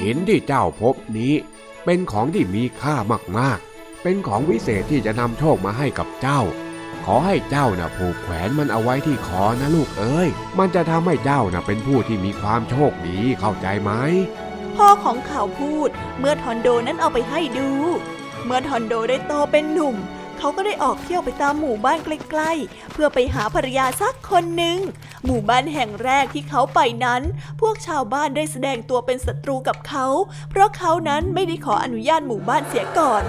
[0.00, 1.34] หินที่เจ้าพบนี้
[1.84, 2.94] เป็นของที่มีค่า
[3.38, 6.40] มากๆ เป็นของวิเศษที่จะนำโชคมาให้กับเจ้า
[7.04, 10.28] ขอให้เจ้านะ่ะผูกแขวนมันเอาไว้ที่คอนะลูกเอ้ย
[10.58, 13.90] มันจะทำให้เจ้านะ่ะเป็นผู้ที่มีความโชคดีเข้าใจไหม
[14.76, 17.70] พ่อของเขาพูดเมื่อทอนโดนั้นเอาไปให้ดู
[18.44, 19.96] เมื่อทอนโดได้โตเป็นหนุ่ม
[20.44, 24.78] เขาก็ได้ออกเที่ยวไปตามหมู่บ้านใกล้ๆ เพื่อไปหาภรรยาสักคนหนึ่ง
[25.26, 27.22] หมู่บ้านแห่งแรกที่เขาไปนั้น
[27.60, 30.06] พวกชาวบ้านได้แสดงตัวเป็นศัตรูกับเขา
[30.50, 33.22] เพราะเขานั้นไม่ได้ขออนุญาตหมู่บ้านเสียก่อน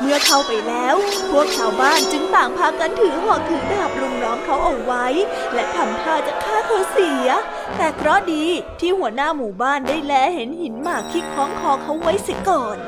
[0.00, 0.96] เมื่อเข้าไปแล้ว
[1.30, 5.06] พวกชาวบ้านจึงต่างพากันถือหอกถือดาบรุมล้อมเขาเอาไว้
[5.54, 7.28] และทำท่าจะฆ่าเขาเสีย
[7.76, 8.44] แต่เคราะดี
[8.80, 12.78] ที่หัวหน้าหมู่บ้านได้แลเห็นหินหมากที่คล้องคอเขาไว้เสียก่อน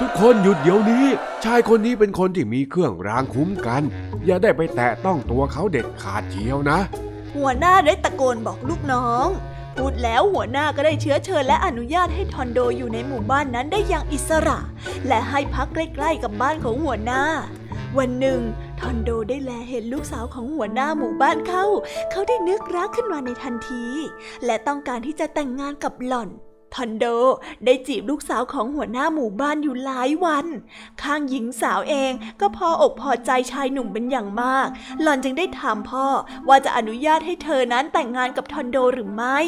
[0.00, 1.04] ทุกคนหยุดเดี๋ยวนี้
[1.44, 3.82] ชายคนนี้เป็นคนที่มีเครื่องรางคุ้มกัน
[4.26, 6.78] อย่าได้ไปแตะต้องตัวเขาเด็ดขาดเชียวนะ
[7.36, 9.26] หัวหน้าได้ตะโกนบอกลูกน้อง
[9.76, 14.58] พูดแล้วหัวหน้าก็ได้เชื้อเชิญและอนุญาตให้ทอนโดอยู่ในหมู่บ้านนั้นได้อย่างอิสระ
[15.08, 17.22] และให้พักใกล้ๆกับบ้านของหัวหน้า
[17.98, 18.40] วันหนึ่ง
[18.80, 21.64] ทอนโดได้แลเห็นลูกสาวของหัวหน้าหมู่บ้านเขา
[22.10, 23.84] เขาได้นึกรักขึ้นมาในทันที
[24.44, 26.28] และต้องการที่จะแต่งงานกับหล่อน
[26.74, 27.06] ทอนโด
[27.64, 30.46] ได้จีบลูกสาวของหัวหน้าหมู่บ้านอยู่หลายวัน
[31.02, 34.68] ข้างหญิงสาวเองก็พออกพอใจชายหนุ่มเป็นอย่างมาก
[35.02, 36.06] หล่อนจึงได้ถามพ่อ
[36.48, 39.38] ว่าจะอนุญาตให้เธอนั้นแต่งงานกับทอนโดหรือไม่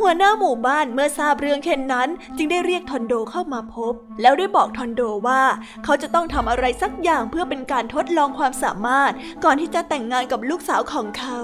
[0.00, 5.42] หัวหน้าหมู่บ้านเมื่อทราบเรื่องเช่นนั้น จึงได้เรียกทอนโดเข้ามาพบ แล้วได้บอกทอนโดว่า
[5.84, 9.12] เขาจะต้องทำอะไรสักอย่างเพื่อเป็นการทดลองความสามารถ
[9.44, 11.40] ก่อนที่จะแต่งงานกับลูกสาวของเขา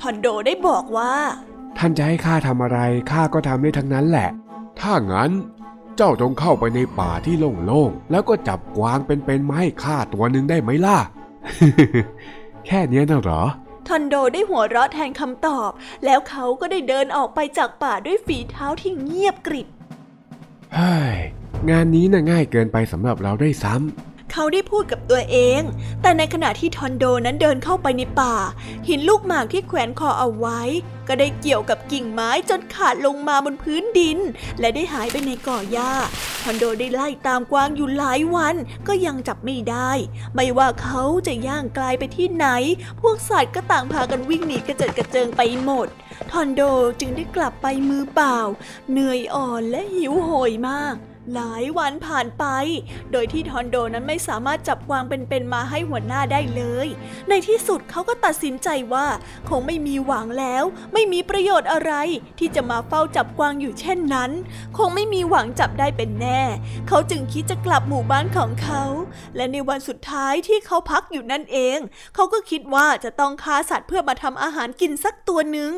[0.00, 1.14] ทอนโดได้บอกว่า
[1.78, 2.78] ท่านจะให้ข้าทำอะไร
[3.10, 4.28] ข้าก็ทำได้ทั้งนั้นแหละ
[4.80, 5.30] ถ้างั้น
[5.96, 7.34] เจ้าจงเข้าไปในป่าที่
[7.66, 10.98] โล่งๆ แล้วก็จับกวางเป็นๆมาให้ข้าตัวหนึ่งได้ไหมล่ะ
[12.66, 13.42] แค่เนี้ยน่ะเหรอ
[13.86, 15.70] ทอนโดได้หัวเราะแทนคำตอบ
[16.04, 19.68] แล้วเขาก็ได้เดินออกไปจากป่าด้วยฝีเท้าที่เงียบกริบ
[20.74, 21.16] เฮ้ย
[21.70, 25.60] งานนี้น่ะง่ายเกินไปสำหรับเราได้วยซ้ำ เขาได้พูดกับตัวเอง
[26.02, 28.34] แต่ในขณะที่ทอนโดนั้นเดินเข้าไปในป่า
[28.88, 30.60] หินลูกหมากที่แขวนคอเอาไว้
[31.08, 34.18] ก็ได้เกี่ยวกับกิ่งไม้จนขาดลงมาบนพื้นดิน
[34.60, 35.92] และได้หายไปในก่อหญ้า
[36.42, 38.56] ทอนโดได้ไล่ตามกวางอยู่หลายวัน
[38.88, 39.90] ก็ยังจับไม่ได้
[40.34, 42.46] ไม่ว่าเขาจะย่างไกลไปที่ไหน
[43.00, 45.88] พวกสัตว์ก็ต่างพากันวิ่งหนีกระเจิดกระเจิงไปหมด
[46.30, 46.62] ทอนโด
[47.00, 48.38] จึงได้กลับไปมือเปล่า
[48.90, 50.96] เหนื่อยอ่อนและหิวโหยมาก
[51.34, 52.44] หลายวันผ่านไป
[53.12, 56.88] โดยที่ทอนโดนั้นไม่สามารถจับกวางเป็นๆมาให้หัวหน้าได้เลย
[57.28, 59.06] ในที่สุดเขาก็ตัดสินใจว่า
[59.48, 61.92] คงไม่มีหวังแล้ว ไม่มีประโยชน์อะไร
[62.38, 64.30] ที่จะมาเฝ้าจับกวางอยู่เช่นนั้น
[64.78, 66.40] คงไม่มีหวังจับได้เป็นแน่
[66.88, 68.82] เขาจึงคิดจะกลับหมู่บ้านของเขา
[69.36, 71.78] และในวันสุดท้ายที่เขาพักอยู่นั่นเอง
[72.14, 75.72] เขาก็คิดว่าจะต้องฆ่าสัตว์เพื่อมาทำอาหารกินสักตัวหนึ่ง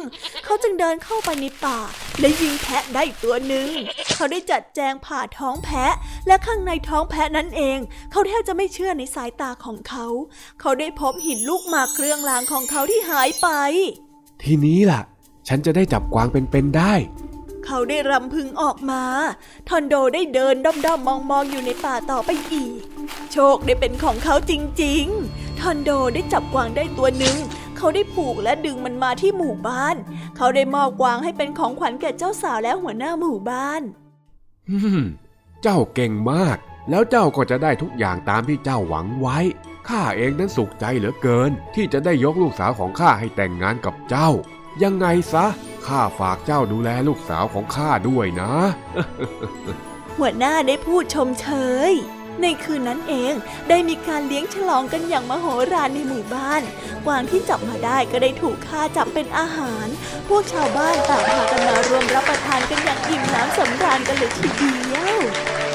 [0.45, 1.79] เขาจึงเดินเข้าไปในป่า
[2.21, 3.69] และยิงแพะได้อีกตัวหนึ่ง
[4.14, 5.95] เขาได้จัดแจงผ่าท้องแพะ
[6.26, 7.78] และข้างในท้องแพะนั้นเอง
[8.11, 10.07] เขาแทบจะไม่เชื่อในสายตาของเขา
[10.61, 13.49] เขาได้พบหินลูกหมากเครื่องรางของเขาที่หายไป
[14.43, 15.01] ทีนี้ล่ะ
[15.49, 16.95] ฉันจะได้จับกวางเป็นๆได้
[17.66, 19.03] เขาได้รำพึงออกมา
[19.68, 22.80] ทอนโดได้เดินด้อมๆมองๆอยู่ในป่าต่อไปอีก
[23.33, 24.53] โชคได้เป็นของเขาจ
[24.83, 27.37] ริงๆ ทอนโดได้จับกวางได้ตัวหนึ่ง
[27.76, 29.97] เขาได้ผูกและดึงมันมาที่หมู่บ้าน
[30.37, 33.83] เขาได้มอบกวางให้เป็นของขวัญแก่เจ้าสาวและหัวหน้าหมู่บ้าน
[34.70, 35.03] อืม
[35.63, 36.59] เจ้าเก่งมาก
[36.91, 39.39] แล้วเจ้าก็จะได้ทุกอย่างตามที่เจ้าหวังไว้
[39.89, 44.31] ข้าเองนั้นสุขใจเหลือเกิน ที่จะได้ยกลูกสาวของข้าให้แต่งงานกับเจ้า
[44.83, 45.47] ยังไงซะ
[45.87, 48.53] ข้าฝากเจ้าดูแลลูกสาวของข้าด้วยนะ
[50.17, 51.47] หัวหน้าได้พูดชมเช
[51.91, 51.93] ย
[52.41, 53.35] ในคืนนั้นเอง
[53.68, 56.62] ได้มีการเลี้ยงฉลองกันอย่างมโหฬารในหมู่บ้าน
[57.07, 59.87] กวางที่จับมาได้ก็ได้ถูกฆ่าจับเป็นอาหาร
[60.28, 65.72] พวกชาวบ้านต่างพากันมารวมรับประทานกันอย่างอิ่มน้ำสำราญกันเลยทีเดียว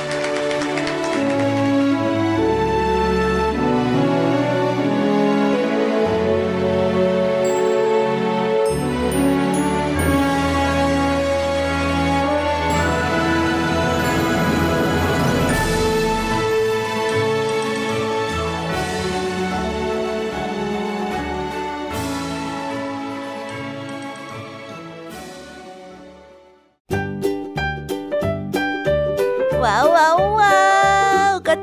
[29.57, 30.26] Wow wow.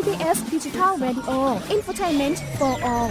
[0.00, 1.38] PBS ดิจิทัล Radio
[1.74, 3.10] Infotainment for All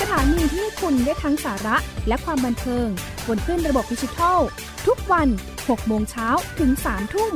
[0.00, 1.76] สถานีที่คุณได้ทั้งสาระ
[2.08, 2.86] และความบันเทิง
[3.28, 4.38] บนขึ้นระบบดิจิทัล
[4.86, 7.32] ทุกวัน 6 โมงเช้าถึง 3 ทุ่ม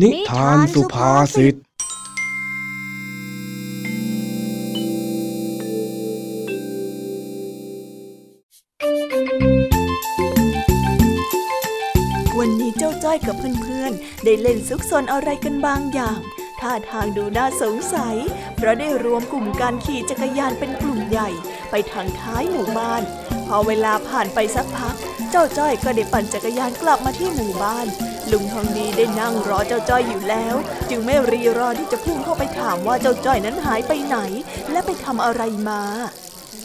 [0.00, 1.54] นิทานสุภาษิต
[14.30, 16.18] ได้เล่นซุกซนอะไรกันบางอย่าง
[16.60, 18.16] ท่าทางดูน่าสงสัย
[18.56, 21.28] เพราะได้รวมกลุ่มการขี่จักรยานเป็นกลุ่มใหญ่
[21.70, 23.02] ไปทางท้ายหมู่บ้าน
[23.46, 24.94] พอเวลาผ่านไปสักพัก
[25.30, 27.86] เจ้าจ้อยก็ได้ปั่นจักรยานกลับมาที่หมู่บ้าน
[28.30, 30.54] ลุงทองดีได้นั่งรอเจ้าจ้อยอยู่แล้ว
[30.90, 34.16] จึงไม่รีรอที่จะพุ่งเข้าไปถามว่าเจ้าจ้อยนั้นหายไปไหน
[34.70, 35.82] และไปทำอะไรมา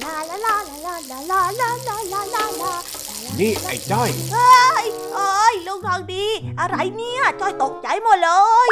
[0.03, 0.55] ลาลาลา
[0.85, 2.92] ลาลาลาลาลาลาลาลา
[3.39, 6.25] นี่ไอ้จ้อยเอ้ยเอ้ยลุงทองดี
[6.59, 8.31] อะไรเนี่ยจ้อยตกใจหมดเล
[8.67, 8.69] ย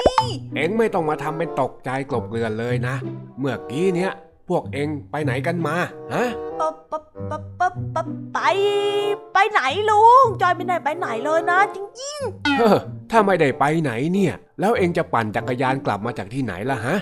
[0.55, 2.95] เอ็งไม่ต้องมาทำเป็นตกใจกลบเกลื่อนเลยนะ
[3.39, 4.11] เมื่อกี้เนี้ย
[4.49, 5.75] พวกเอ็งไปไหนกันมา
[6.13, 6.25] ฮะ
[6.59, 8.03] ปะปะปะปะปะ
[8.33, 8.39] ไป
[9.33, 12.19] ไปไหนลุง จอยไม่ได้ไปไหนเลยนะ จริง
[12.59, 12.77] เฮ้อ
[13.11, 16.95] ถ้าไม่ได้ไปไหนเนี่ย แล้วเอ็งจะปั่นจักรยานกลับมาจากที่ไหนล่ะฮะ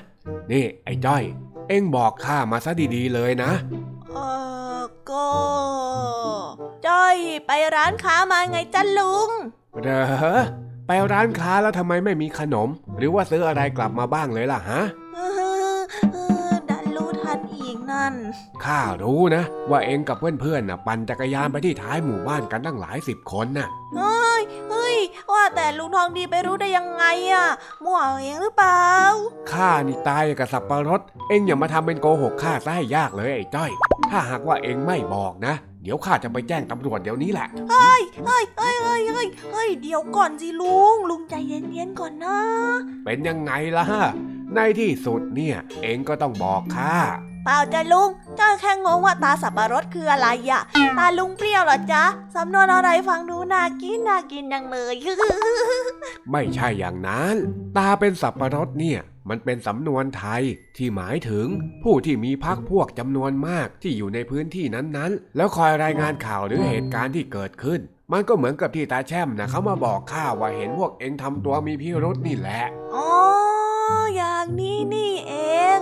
[0.51, 1.23] นี่ ไอ้จ้อย
[1.69, 4.17] เอ็งบอกข้ามาซะดีๆเลยนะๆเอ
[4.57, 4.58] อ
[5.11, 5.29] ก็
[6.87, 7.17] จ้อย
[7.47, 9.29] ไปร้านค้ามาไงจ้ะลุง
[9.83, 10.05] เหรอ
[10.87, 14.81] ไปร้านค้าแล้วทำไมไม่มีขนม หรือว่าซื้ออะไรกลับมาบ้างเลยล่ะฮะ
[15.15, 15.19] เอ
[15.75, 15.79] อ
[16.13, 16.17] เอ
[16.49, 18.13] อดันรู้ทันอีกนั่น
[18.65, 24.97] ข้ารู้นะ ว่าเอ็งกับเพื่อนๆน่ะปั่นจักรยานไปที่ท้ายหมู่บ้านกันตั้งหลายสิบคนน่ะเฮ้ยเฮ้ย
[25.31, 27.47] ว่าแต่ลุงทองดีไปรู้ได้ยังไงอะ
[27.83, 28.89] มั่วเองหรือเปล่า
[29.51, 33.71] ข้านี่ตายกับสับปะรด เอ็งอย่ามาทำเป็นโกหกข้าซะให้ยากเลยไอ้จ้อย
[34.09, 35.53] ถ้าหากว่าเอ็งไม่บอกนะ
[35.83, 42.39] เดี๋ยวข้าจะไปแจ้งตำรวจเดี๋ยวนี้แหละเฮ้ยเฮ้ยเฮ้ยเฮ้ยเฮ้ยเฮ้ยเดี๋ยวก่อนสิลุง ลุงใจเย็นๆก่อนนะ
[43.05, 44.05] เป็นยังไงล่ะฮะ
[44.55, 46.95] ในที่สุดเนี่ย เอ็งก็ต้องบอกข้า
[47.45, 50.61] เปล่าจ้ะลุงจ้อยแค่งงว่าตาสับปะรดคืออะไรอะ
[50.97, 52.03] ตาลุงเปรี้ยวเหรอจ๊ะ
[52.35, 54.95] สำนวนอะไรฟังดูน่ากินน่ากินจังเลย
[56.31, 57.35] ไม่ใช่อย่างนั้น
[57.77, 58.99] ตาเป็นสับปะรดเนี่ย
[59.29, 60.43] มันเป็นสำนวนไทย
[60.77, 61.47] ที่หมายถึง
[61.83, 67.79] ผู้ที่มีพักพวกจำนวนมากที่อยู่ในพื้นที่นั้นๆ แล้วคอยรายงานข่าวหรือเหตุการณ์ที่เกิดขึ้น
[68.11, 72.63] มันก็เหมือนกับที่ตาแช่มนะเขามาบอกข้าว่าเห็นพวกเองทำตัวมีพิรุษนี่แหละ
[72.95, 73.09] อ๋อ
[74.15, 75.33] อย่างนี้นี่เอ
[75.77, 75.79] ง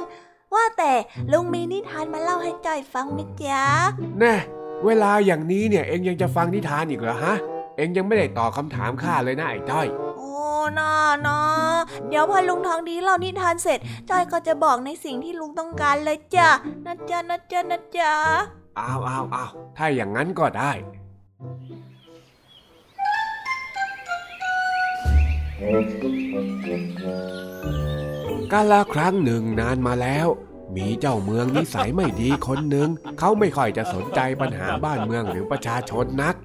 [0.54, 0.94] ว่าแต่
[1.32, 3.64] ลุงมีนิทานมาเล่าให้จ้อยฟังไหมจ๊ะ
[4.20, 4.36] แน่
[4.86, 7.36] เวลาอย่างนี้เนี่ยเองยังจะฟังนิทานอีกเหรอฮะ
[7.78, 10.07] เองยังไม่ได้ตอบคำถามข้าเลยนะไอ้จ้อยโอ้
[10.80, 10.92] น่า
[11.28, 11.40] นะ
[12.08, 16.50] เดี๋ยวพอลุงทองดีเล่านิทานเสร็จจ้อยก็จะบอกในสิ่งที่ลุงต้องการเลยจ้ะ
[16.86, 18.14] นะจ๊ะนะจ๊ะนะจ๊ะ
[18.80, 20.72] อ้าวอ้าวอ้าวถ้าอย่างนั้นก็ได้
[28.52, 30.28] กาลาครั้งหนึ่งนานมาแล้ว
[30.76, 32.90] มีเจ้าเมืองนิสัยไม่ดีคนหนึ่ง
[33.20, 36.36] เขาไม่ค่อยจะสนใจปัญหาบ้านเมืองหรือประชาชนนัก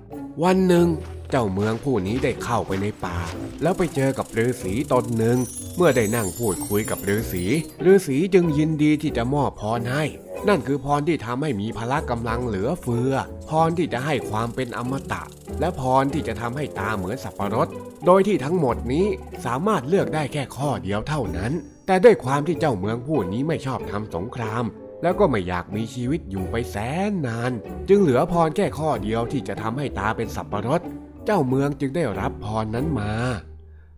[0.44, 0.86] วันหนึ่ง
[1.34, 3.18] เจ้าเมืองผู้นี้ได้เข้าไปในป่า
[3.62, 5.38] แล้วไปเจอกับฤาษีตนหนึ่ง
[5.76, 7.44] เมื่อได้นั่งพูดคุยกับฤาษี
[7.90, 10.04] ฤาษีจึงยินดีที่จะมอบพรให้
[10.48, 13.12] นั่นคือพรที่ทำให้มีพละกำลังเหลือเฟือ
[13.48, 15.22] พรที่จะให้ความเป็นอมตะ
[15.60, 17.68] และพรที่จะทำให้ตาเหมือนสับปะรด
[18.06, 19.06] โดยที่ทั้งหมดนี้
[19.44, 21.52] สามารถเลือกได้แค่ข้อเดียวเท่านั้น
[21.86, 24.64] แต่ด้วยความที่เจ้าเมืองผู้นี้ไม่ชอบทำสงคราม
[25.02, 26.76] แล้วก็ไม่อยากมีชีวิตอยู่ไปแส
[27.08, 27.52] นนาน
[27.88, 30.80] จึงเหลือพรแค่ข้อเดียวที่จะทำให้ตาเป็นสับปะรด
[31.26, 33.12] เจ้าเมืองจึงได้รับพรนั้นมา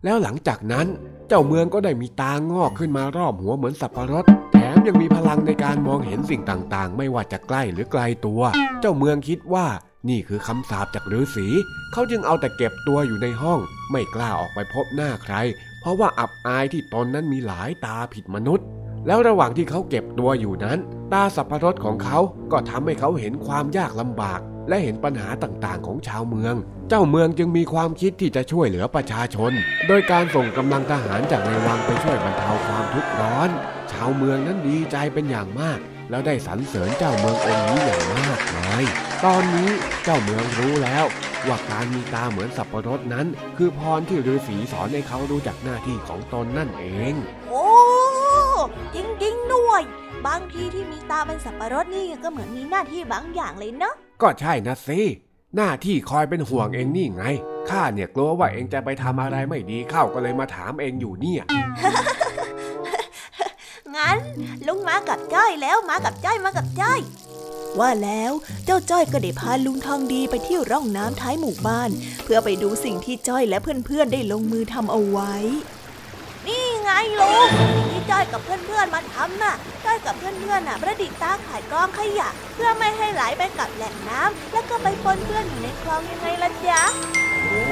[0.05, 0.87] แล้วหลังจากนั้น
[1.29, 8.43] เจ้าเมืองก็ได้มีตางอกขึ้นมารอบหัวเหมือนสับปะรด แถมยังมีพลังในการมองเห็นสิ่งต่างๆ ไม่ว่าจะใกล้หรือไกลตัว
[8.81, 9.67] เจ้าเมืองคิดว่า
[10.09, 11.47] นี่คือคำสาปจากฤาษี
[11.93, 13.61] เขาจึงเอาแต่เก็บตัวอยู่ในห้อง
[13.91, 15.35] ไม่กล้าออกไปพบหน้าใคร
[15.81, 18.67] เพราะว่าอับอายที่ตนนั้นมีหลายตาผิดมนุษย์
[19.07, 20.79] แล้วระหว่างที่เขาเก็บตัวอยู่นั้น
[21.13, 22.19] ตาสับปะรดของเขา
[22.53, 26.55] ก็ทำให้เขาเห็นความยากลำบาก และเห็นปัญหาต่างๆ ของชาวเมือง
[26.89, 29.53] เจ้าเมืองจึงมีความคิดที่จะช่วยเหลือประชาชน
[29.89, 33.51] โดยการส่งกำลังทหารจากในวังไปช่วยบรรเทาความทุกข์ร้อน
[33.93, 35.79] ชาวเมืองนั้นดีใจเป็นอย่างมาก
[36.11, 38.83] แล้วได้สรรเสริญเจ้าเมืององค์นี้อย่างมากมาย
[39.25, 39.71] ตอนนี้
[40.05, 41.05] เจ้าเมืองรู้แล้ว
[41.47, 47.15] ว่าการมีตาเหมือนสับปะรดนั้น คือพรที่ฤาษีสอนให้เขารู้จักหน้าที่ของตนนั่นเอง
[47.51, 47.69] โอ้
[48.95, 49.83] จริงๆด้วย
[50.27, 55.01] บางทีที่มีตาเป็นสับปะรดนี่ก็เหมือนมีหน้าที่บางอย่างเลยเนาะก็ใช่นะสิ
[55.57, 57.25] หน้าที่คอยเป็นห่วงเองนี่ไง
[57.71, 61.43] ข้าเนี่ยกลัวว่าเองจะไปทำอะไรไม่ดีเข้าก็เลยมาถามเองอยู่เนี่ย
[63.97, 64.17] งั้น
[64.67, 67.01] ลุงมากับจ้อยแล้วมากับจ้อยมากับจ้อย
[67.79, 68.33] ว่าแล้ว
[68.65, 71.91] เจ้าจ้อยก็ได้พาลุงทองดีไปที่ร่องน้ำท้ายหมู่บ้าน
[72.25, 75.35] เพื่อไปดูสิ่งที่จ้อยและเพื่อนๆได้ลงมือทำเอาไว้
[78.35, 79.55] กับเพื่อนๆมาทำน่ะ
[79.85, 86.81] จ้อยกับเพื่อนๆน่ะประดิษฐ์ตาข่ายกรองขยะ เพื่อไม่ให้ไหลไปกับแหล่งน้ำแล้วก็ไปปนเปื้อนอยู่ในคลองยังไงล่ะจ๊ะ
[87.45, 87.65] โอ้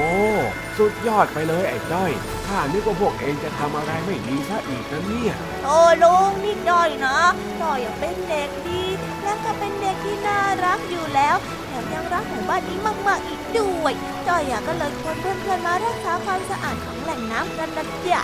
[0.77, 2.11] สุดยอดไปเลยไอ้จ้อย
[2.47, 5.33] ข้านึกว่าพวกเองจะทำอะไรไม่ดีซะอีกนะเนี่ย
[5.65, 7.17] โอ้ลุงนี่จ้อยนะ
[7.61, 8.83] จ้อยยังเป็นเด็กดี
[9.23, 11.35] แล้วก็เป็นเด็กที่น่ารักอยู่แล้ว
[11.67, 13.93] แถมยังรักหมู่บ้านนี้มากๆอีกด้วย
[14.27, 18.21] จ้อยอยากก็เลยชวนเพื่อนๆมารักษาความสะอาดของแหล่งน้ำกันนะจ๊ะ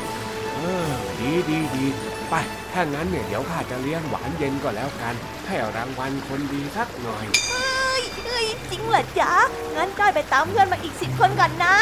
[0.56, 0.88] เออ
[1.20, 1.86] ดีดีดี
[2.30, 2.36] ไป
[2.74, 5.16] ถ้างั้นเนี่ยเดี๋ยวข้าจะเลี้ยงหวานเย็นก็แล้วกัน
[5.48, 9.34] ให้รางวัลคนดีสักหน่อย เฮ้ยเฮ้ยจริงเหรอจ๊ะ
[9.76, 11.76] งั้นจ้อยไปตามเพื่อนมาอีกสิบคนก่อนนะ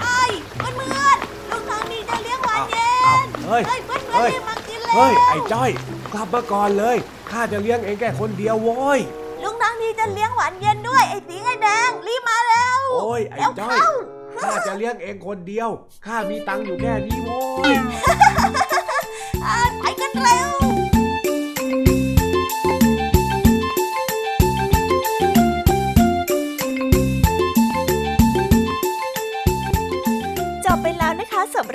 [0.00, 0.22] ไอ้
[0.56, 5.70] เพื่อนเพื่อนๆลุงทางนี้จะเลี้ยงหวานเย็อ้าวนเฮ้ยเฮ้ยเพื่อนเฮ้เพื่อนยรีบมากินเลย เฮ้ยไอ้จ้อย
[6.12, 6.96] กลับมาก่อนเลย
[7.30, 9.00] ข้าจะเลี้ยงเองแค่คนเดียวโว้ย
[9.42, 13.90] ลุงทางนี้จะเลี้ยงหวานเย็นด้วยไอ้สีไอ้แดงรีบมาแล้วโอ้ยไอ้เร็วจ้อยเข้า
[14.42, 15.68] ข้าจะเลี้ยงเองคนเดียว
[16.06, 17.38] ข้ามีตังค์อยู่แค่นี้โว้
[17.72, 17.74] ย
[19.44, 19.82] อ่าไ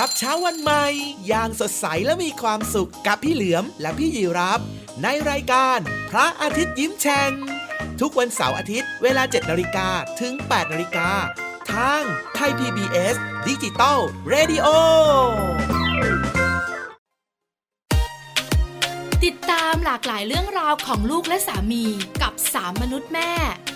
[0.00, 0.84] รับเช้าวันใหม่
[1.28, 4.60] อย่างสดใสและมีความสุขกับพี่เหลือมและพี่ยีรับ
[5.02, 5.78] ในรายการ
[6.10, 7.32] พระอาทิตย์ยิ้มแฉ่ง
[8.00, 9.88] ทุกวันเสาร์อาทิตย์ เวลา 7นาฬิกา
[10.20, 11.08] ถึง 8นาฬิกา
[11.72, 12.02] ทาง
[12.34, 13.14] ไทย PBS
[13.48, 13.98] ดิจิตอล
[14.32, 14.66] Radio
[19.24, 21.84] ติดตามหลากหลายเรื่องราวของลูกและสามี
[22.22, 23.32] กับสามมนุษย์แม่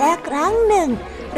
[0.00, 0.90] และครั้งหนึ่ง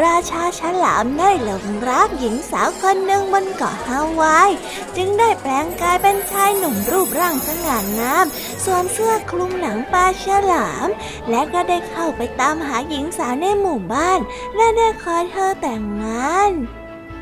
[0.04, 4.50] ราชาฉลามได้หลงรักหญิงสาวคนหนึ่งบนเกาะฮาวาย
[4.96, 8.26] จึงได้แปลงกายเป็นชายหนุ่มรูปร่างสง่างาม
[8.64, 10.88] สวมเสื้อคลุมหนังปลาฉลาม
[11.30, 14.20] และก็ได้เข้าไปตามหาหญิงสาวในหมู่บ้าน
[14.56, 16.52] และได้ขอเธอแต่งงาน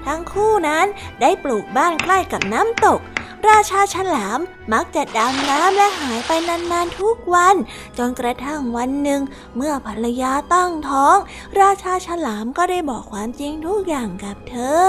[0.06, 0.86] ทั้งคู่นั้น
[1.20, 3.00] ได้ปลูกบ้านใกล้กับน้ำตก
[3.48, 4.38] ราชาฉลาม
[4.72, 7.56] มักจะดำน้ำและหายไปนานๆทุกวัน
[7.98, 9.20] จนกระทั่งวันหนึ่ง
[9.56, 11.16] เมื่อภรรยาตั้งท้อง
[11.60, 14.86] ราชาฉลามก็ได้บอกความจริงทุกอย่างกับเธอ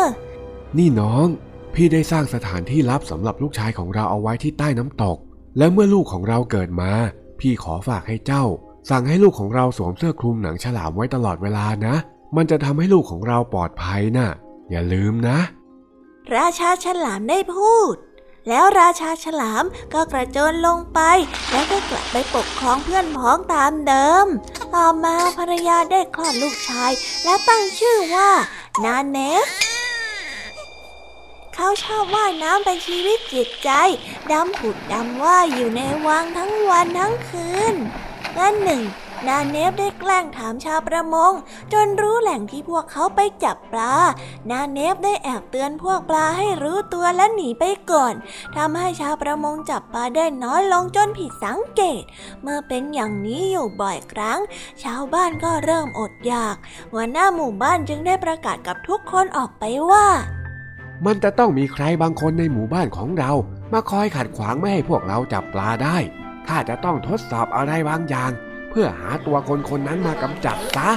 [0.78, 1.28] นี่น้อง
[1.74, 5.18] พี่ได้สร้างสถานที่ลับสำหรับลูกชายของเราเอาไว้ที่ใต้น้ำตก
[5.58, 6.91] และเมื่อลูกของเราเกิดมา
[7.39, 8.43] พี่ขอฝากให้เจ้า
[8.89, 11.95] สั่งให้ลูกของเราสวมเสื้อคลุมหนังฉลามไว้ตลอดเวลานะ
[12.36, 14.30] มันจะทำให้ลูกของเราปลอดภัยนะ่ะ
[14.72, 15.39] อย่าลืมนะ
[16.36, 17.95] ราชาฉลามได้พูด
[18.47, 19.63] แล้วราชาฉลาม
[19.93, 20.99] ก็กระโจนลงไป
[21.51, 24.25] แล้วก็กลับไปปกครองเพื่อนพ้องตามเดิม
[24.75, 26.91] ต่อมาภรรยาได้คลอดลูกชาย
[27.23, 28.31] และตั้งชื่อว่า
[28.83, 29.45] นาเนฟ
[31.55, 33.69] เขาชอบว่ายน้ำเป็นชีวิตจิตใจ
[34.31, 37.75] ดำผุดดำว่ายอยู่ในวังทั้งวันทั้งคืน
[38.37, 38.81] วันหนึ่ง
[39.28, 41.32] นาเนฟได้แกล้งถามชาวประมง
[41.74, 43.93] จนรู้แหล่งที่พวกเขาไปจับปลา
[44.49, 48.13] นาเนฟได้แอบเตือนพวกปลาให้รู้ตัวและหนีไปก่อน
[48.55, 52.03] ทำให้ชาวประมงจับปลาได้น้อยลงจนผิดสังเกต
[52.41, 54.39] เมื่อเป็นอย่างนี้อยู่บ่อยครั้ง
[54.84, 56.55] ชาวบ้านก็เริ่มอดอยาก
[56.91, 60.07] หัวหน้าหมู่บ้านจึงได้ประกาศกับทุกคนออกไปว่า
[61.05, 63.32] มันจะต้องมีใครบางคนในหมู่บ้านของเรา
[63.74, 65.97] มาคอยขัดขวางไม่ให้พวกเราจับปลาได้
[66.47, 68.32] ข้าจะต้องทดสอบอะไรบางอย่าง
[68.72, 70.89] เพื่อหาตัวคนคนนั้นมากำจัดซะ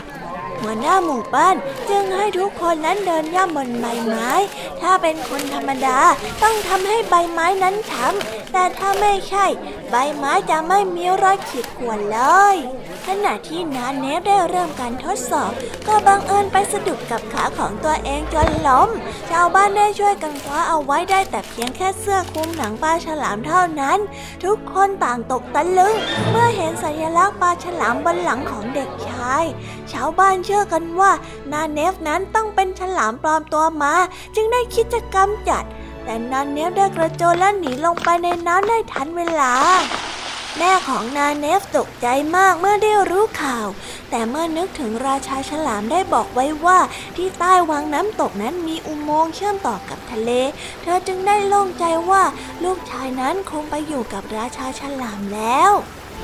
[0.64, 1.56] หัวหน้าหมู่บ้าน
[1.90, 4.30] จึงให้ทุกคนนั้นเดินย่ำบนใบไม้
[4.80, 5.98] ถ้าเป็นคนธรรมดา
[6.42, 9.46] ต้องทำให้ใบไม้นั้นช้ำแต่ถ้าไม่ใช่
[9.90, 12.20] ใบไม้จะไม่มีรอยขีดข่วนเล
[12.54, 12.56] ย
[13.06, 15.50] ขณะที่นาเนฟได้เริ่มการทดสอบ
[15.86, 18.88] ก็บังเอิญไปสะดุดกับขาของตัวเองจนล้ม
[19.30, 23.98] ชาวบ้านได้ช่วยกันคว้าเอาไว้ได้แต่เพียงแค่เสื้อคลุมหนังปลาฉลามเท่านั้น
[24.44, 25.94] ทุกคนต่างตกตะลึง
[26.30, 29.44] เมื่อเห็นสัญลักษณ์ปลาฉลามบนหลังของเด็กชาย
[29.92, 31.12] ชาวบ้านเชชื่อกันว่า
[31.52, 33.94] นาเนฟนั้นต้องเป็นฉลามปลอมตัวมา
[34.34, 35.64] จึงได้คิดจะกำจัด
[36.04, 39.52] แต่นาเนฟได้กระโจนและหนีลงไปในน้ำได้ทันเวลา
[40.58, 43.66] แม่ของนาเนฟตกใจมากเมื่อได้รู้ข่าว
[44.10, 46.78] แต่เมื่อนึกถึงราชาฉลามได้บอกไว้ว่า
[47.16, 50.30] ที่ใต้วังน้ำตกนั้นมีอุโมงค์เชื่อมต่อกับทะเล
[50.82, 52.22] เธอจึงได้โล่งใจว่า
[52.64, 55.72] ลูกชายนั้นคงไปอยู่กับราชาฉลามแล้ว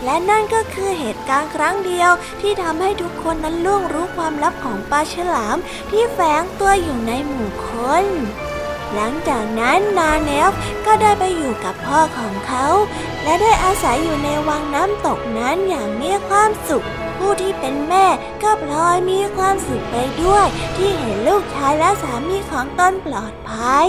[0.04, 5.56] และนั่นก็คือเหตุการณ์ครั้งเดียวที่ทำให้ทุกคนนั้นล่วงรู้ความลับของปลาฉลาม
[5.90, 7.68] ที่แฝงตัวอยู่ในหมู่ค
[8.02, 8.06] น
[8.94, 10.52] หลังจากนั้นนาเนฟ
[10.86, 12.66] ก็ได้ไปอยู่กับพ่อของเขา
[13.22, 16.86] และได้อาศัยอยู่ในวังน้ำตกนั้นอย่างมีความสุข
[17.18, 18.06] ผู้ที่เป็นแม่
[18.42, 20.46] ก็พลอยมีความสุขไปด้วย
[20.76, 23.88] ที่เห็นลูกชายและสามีของตนปลอดภัย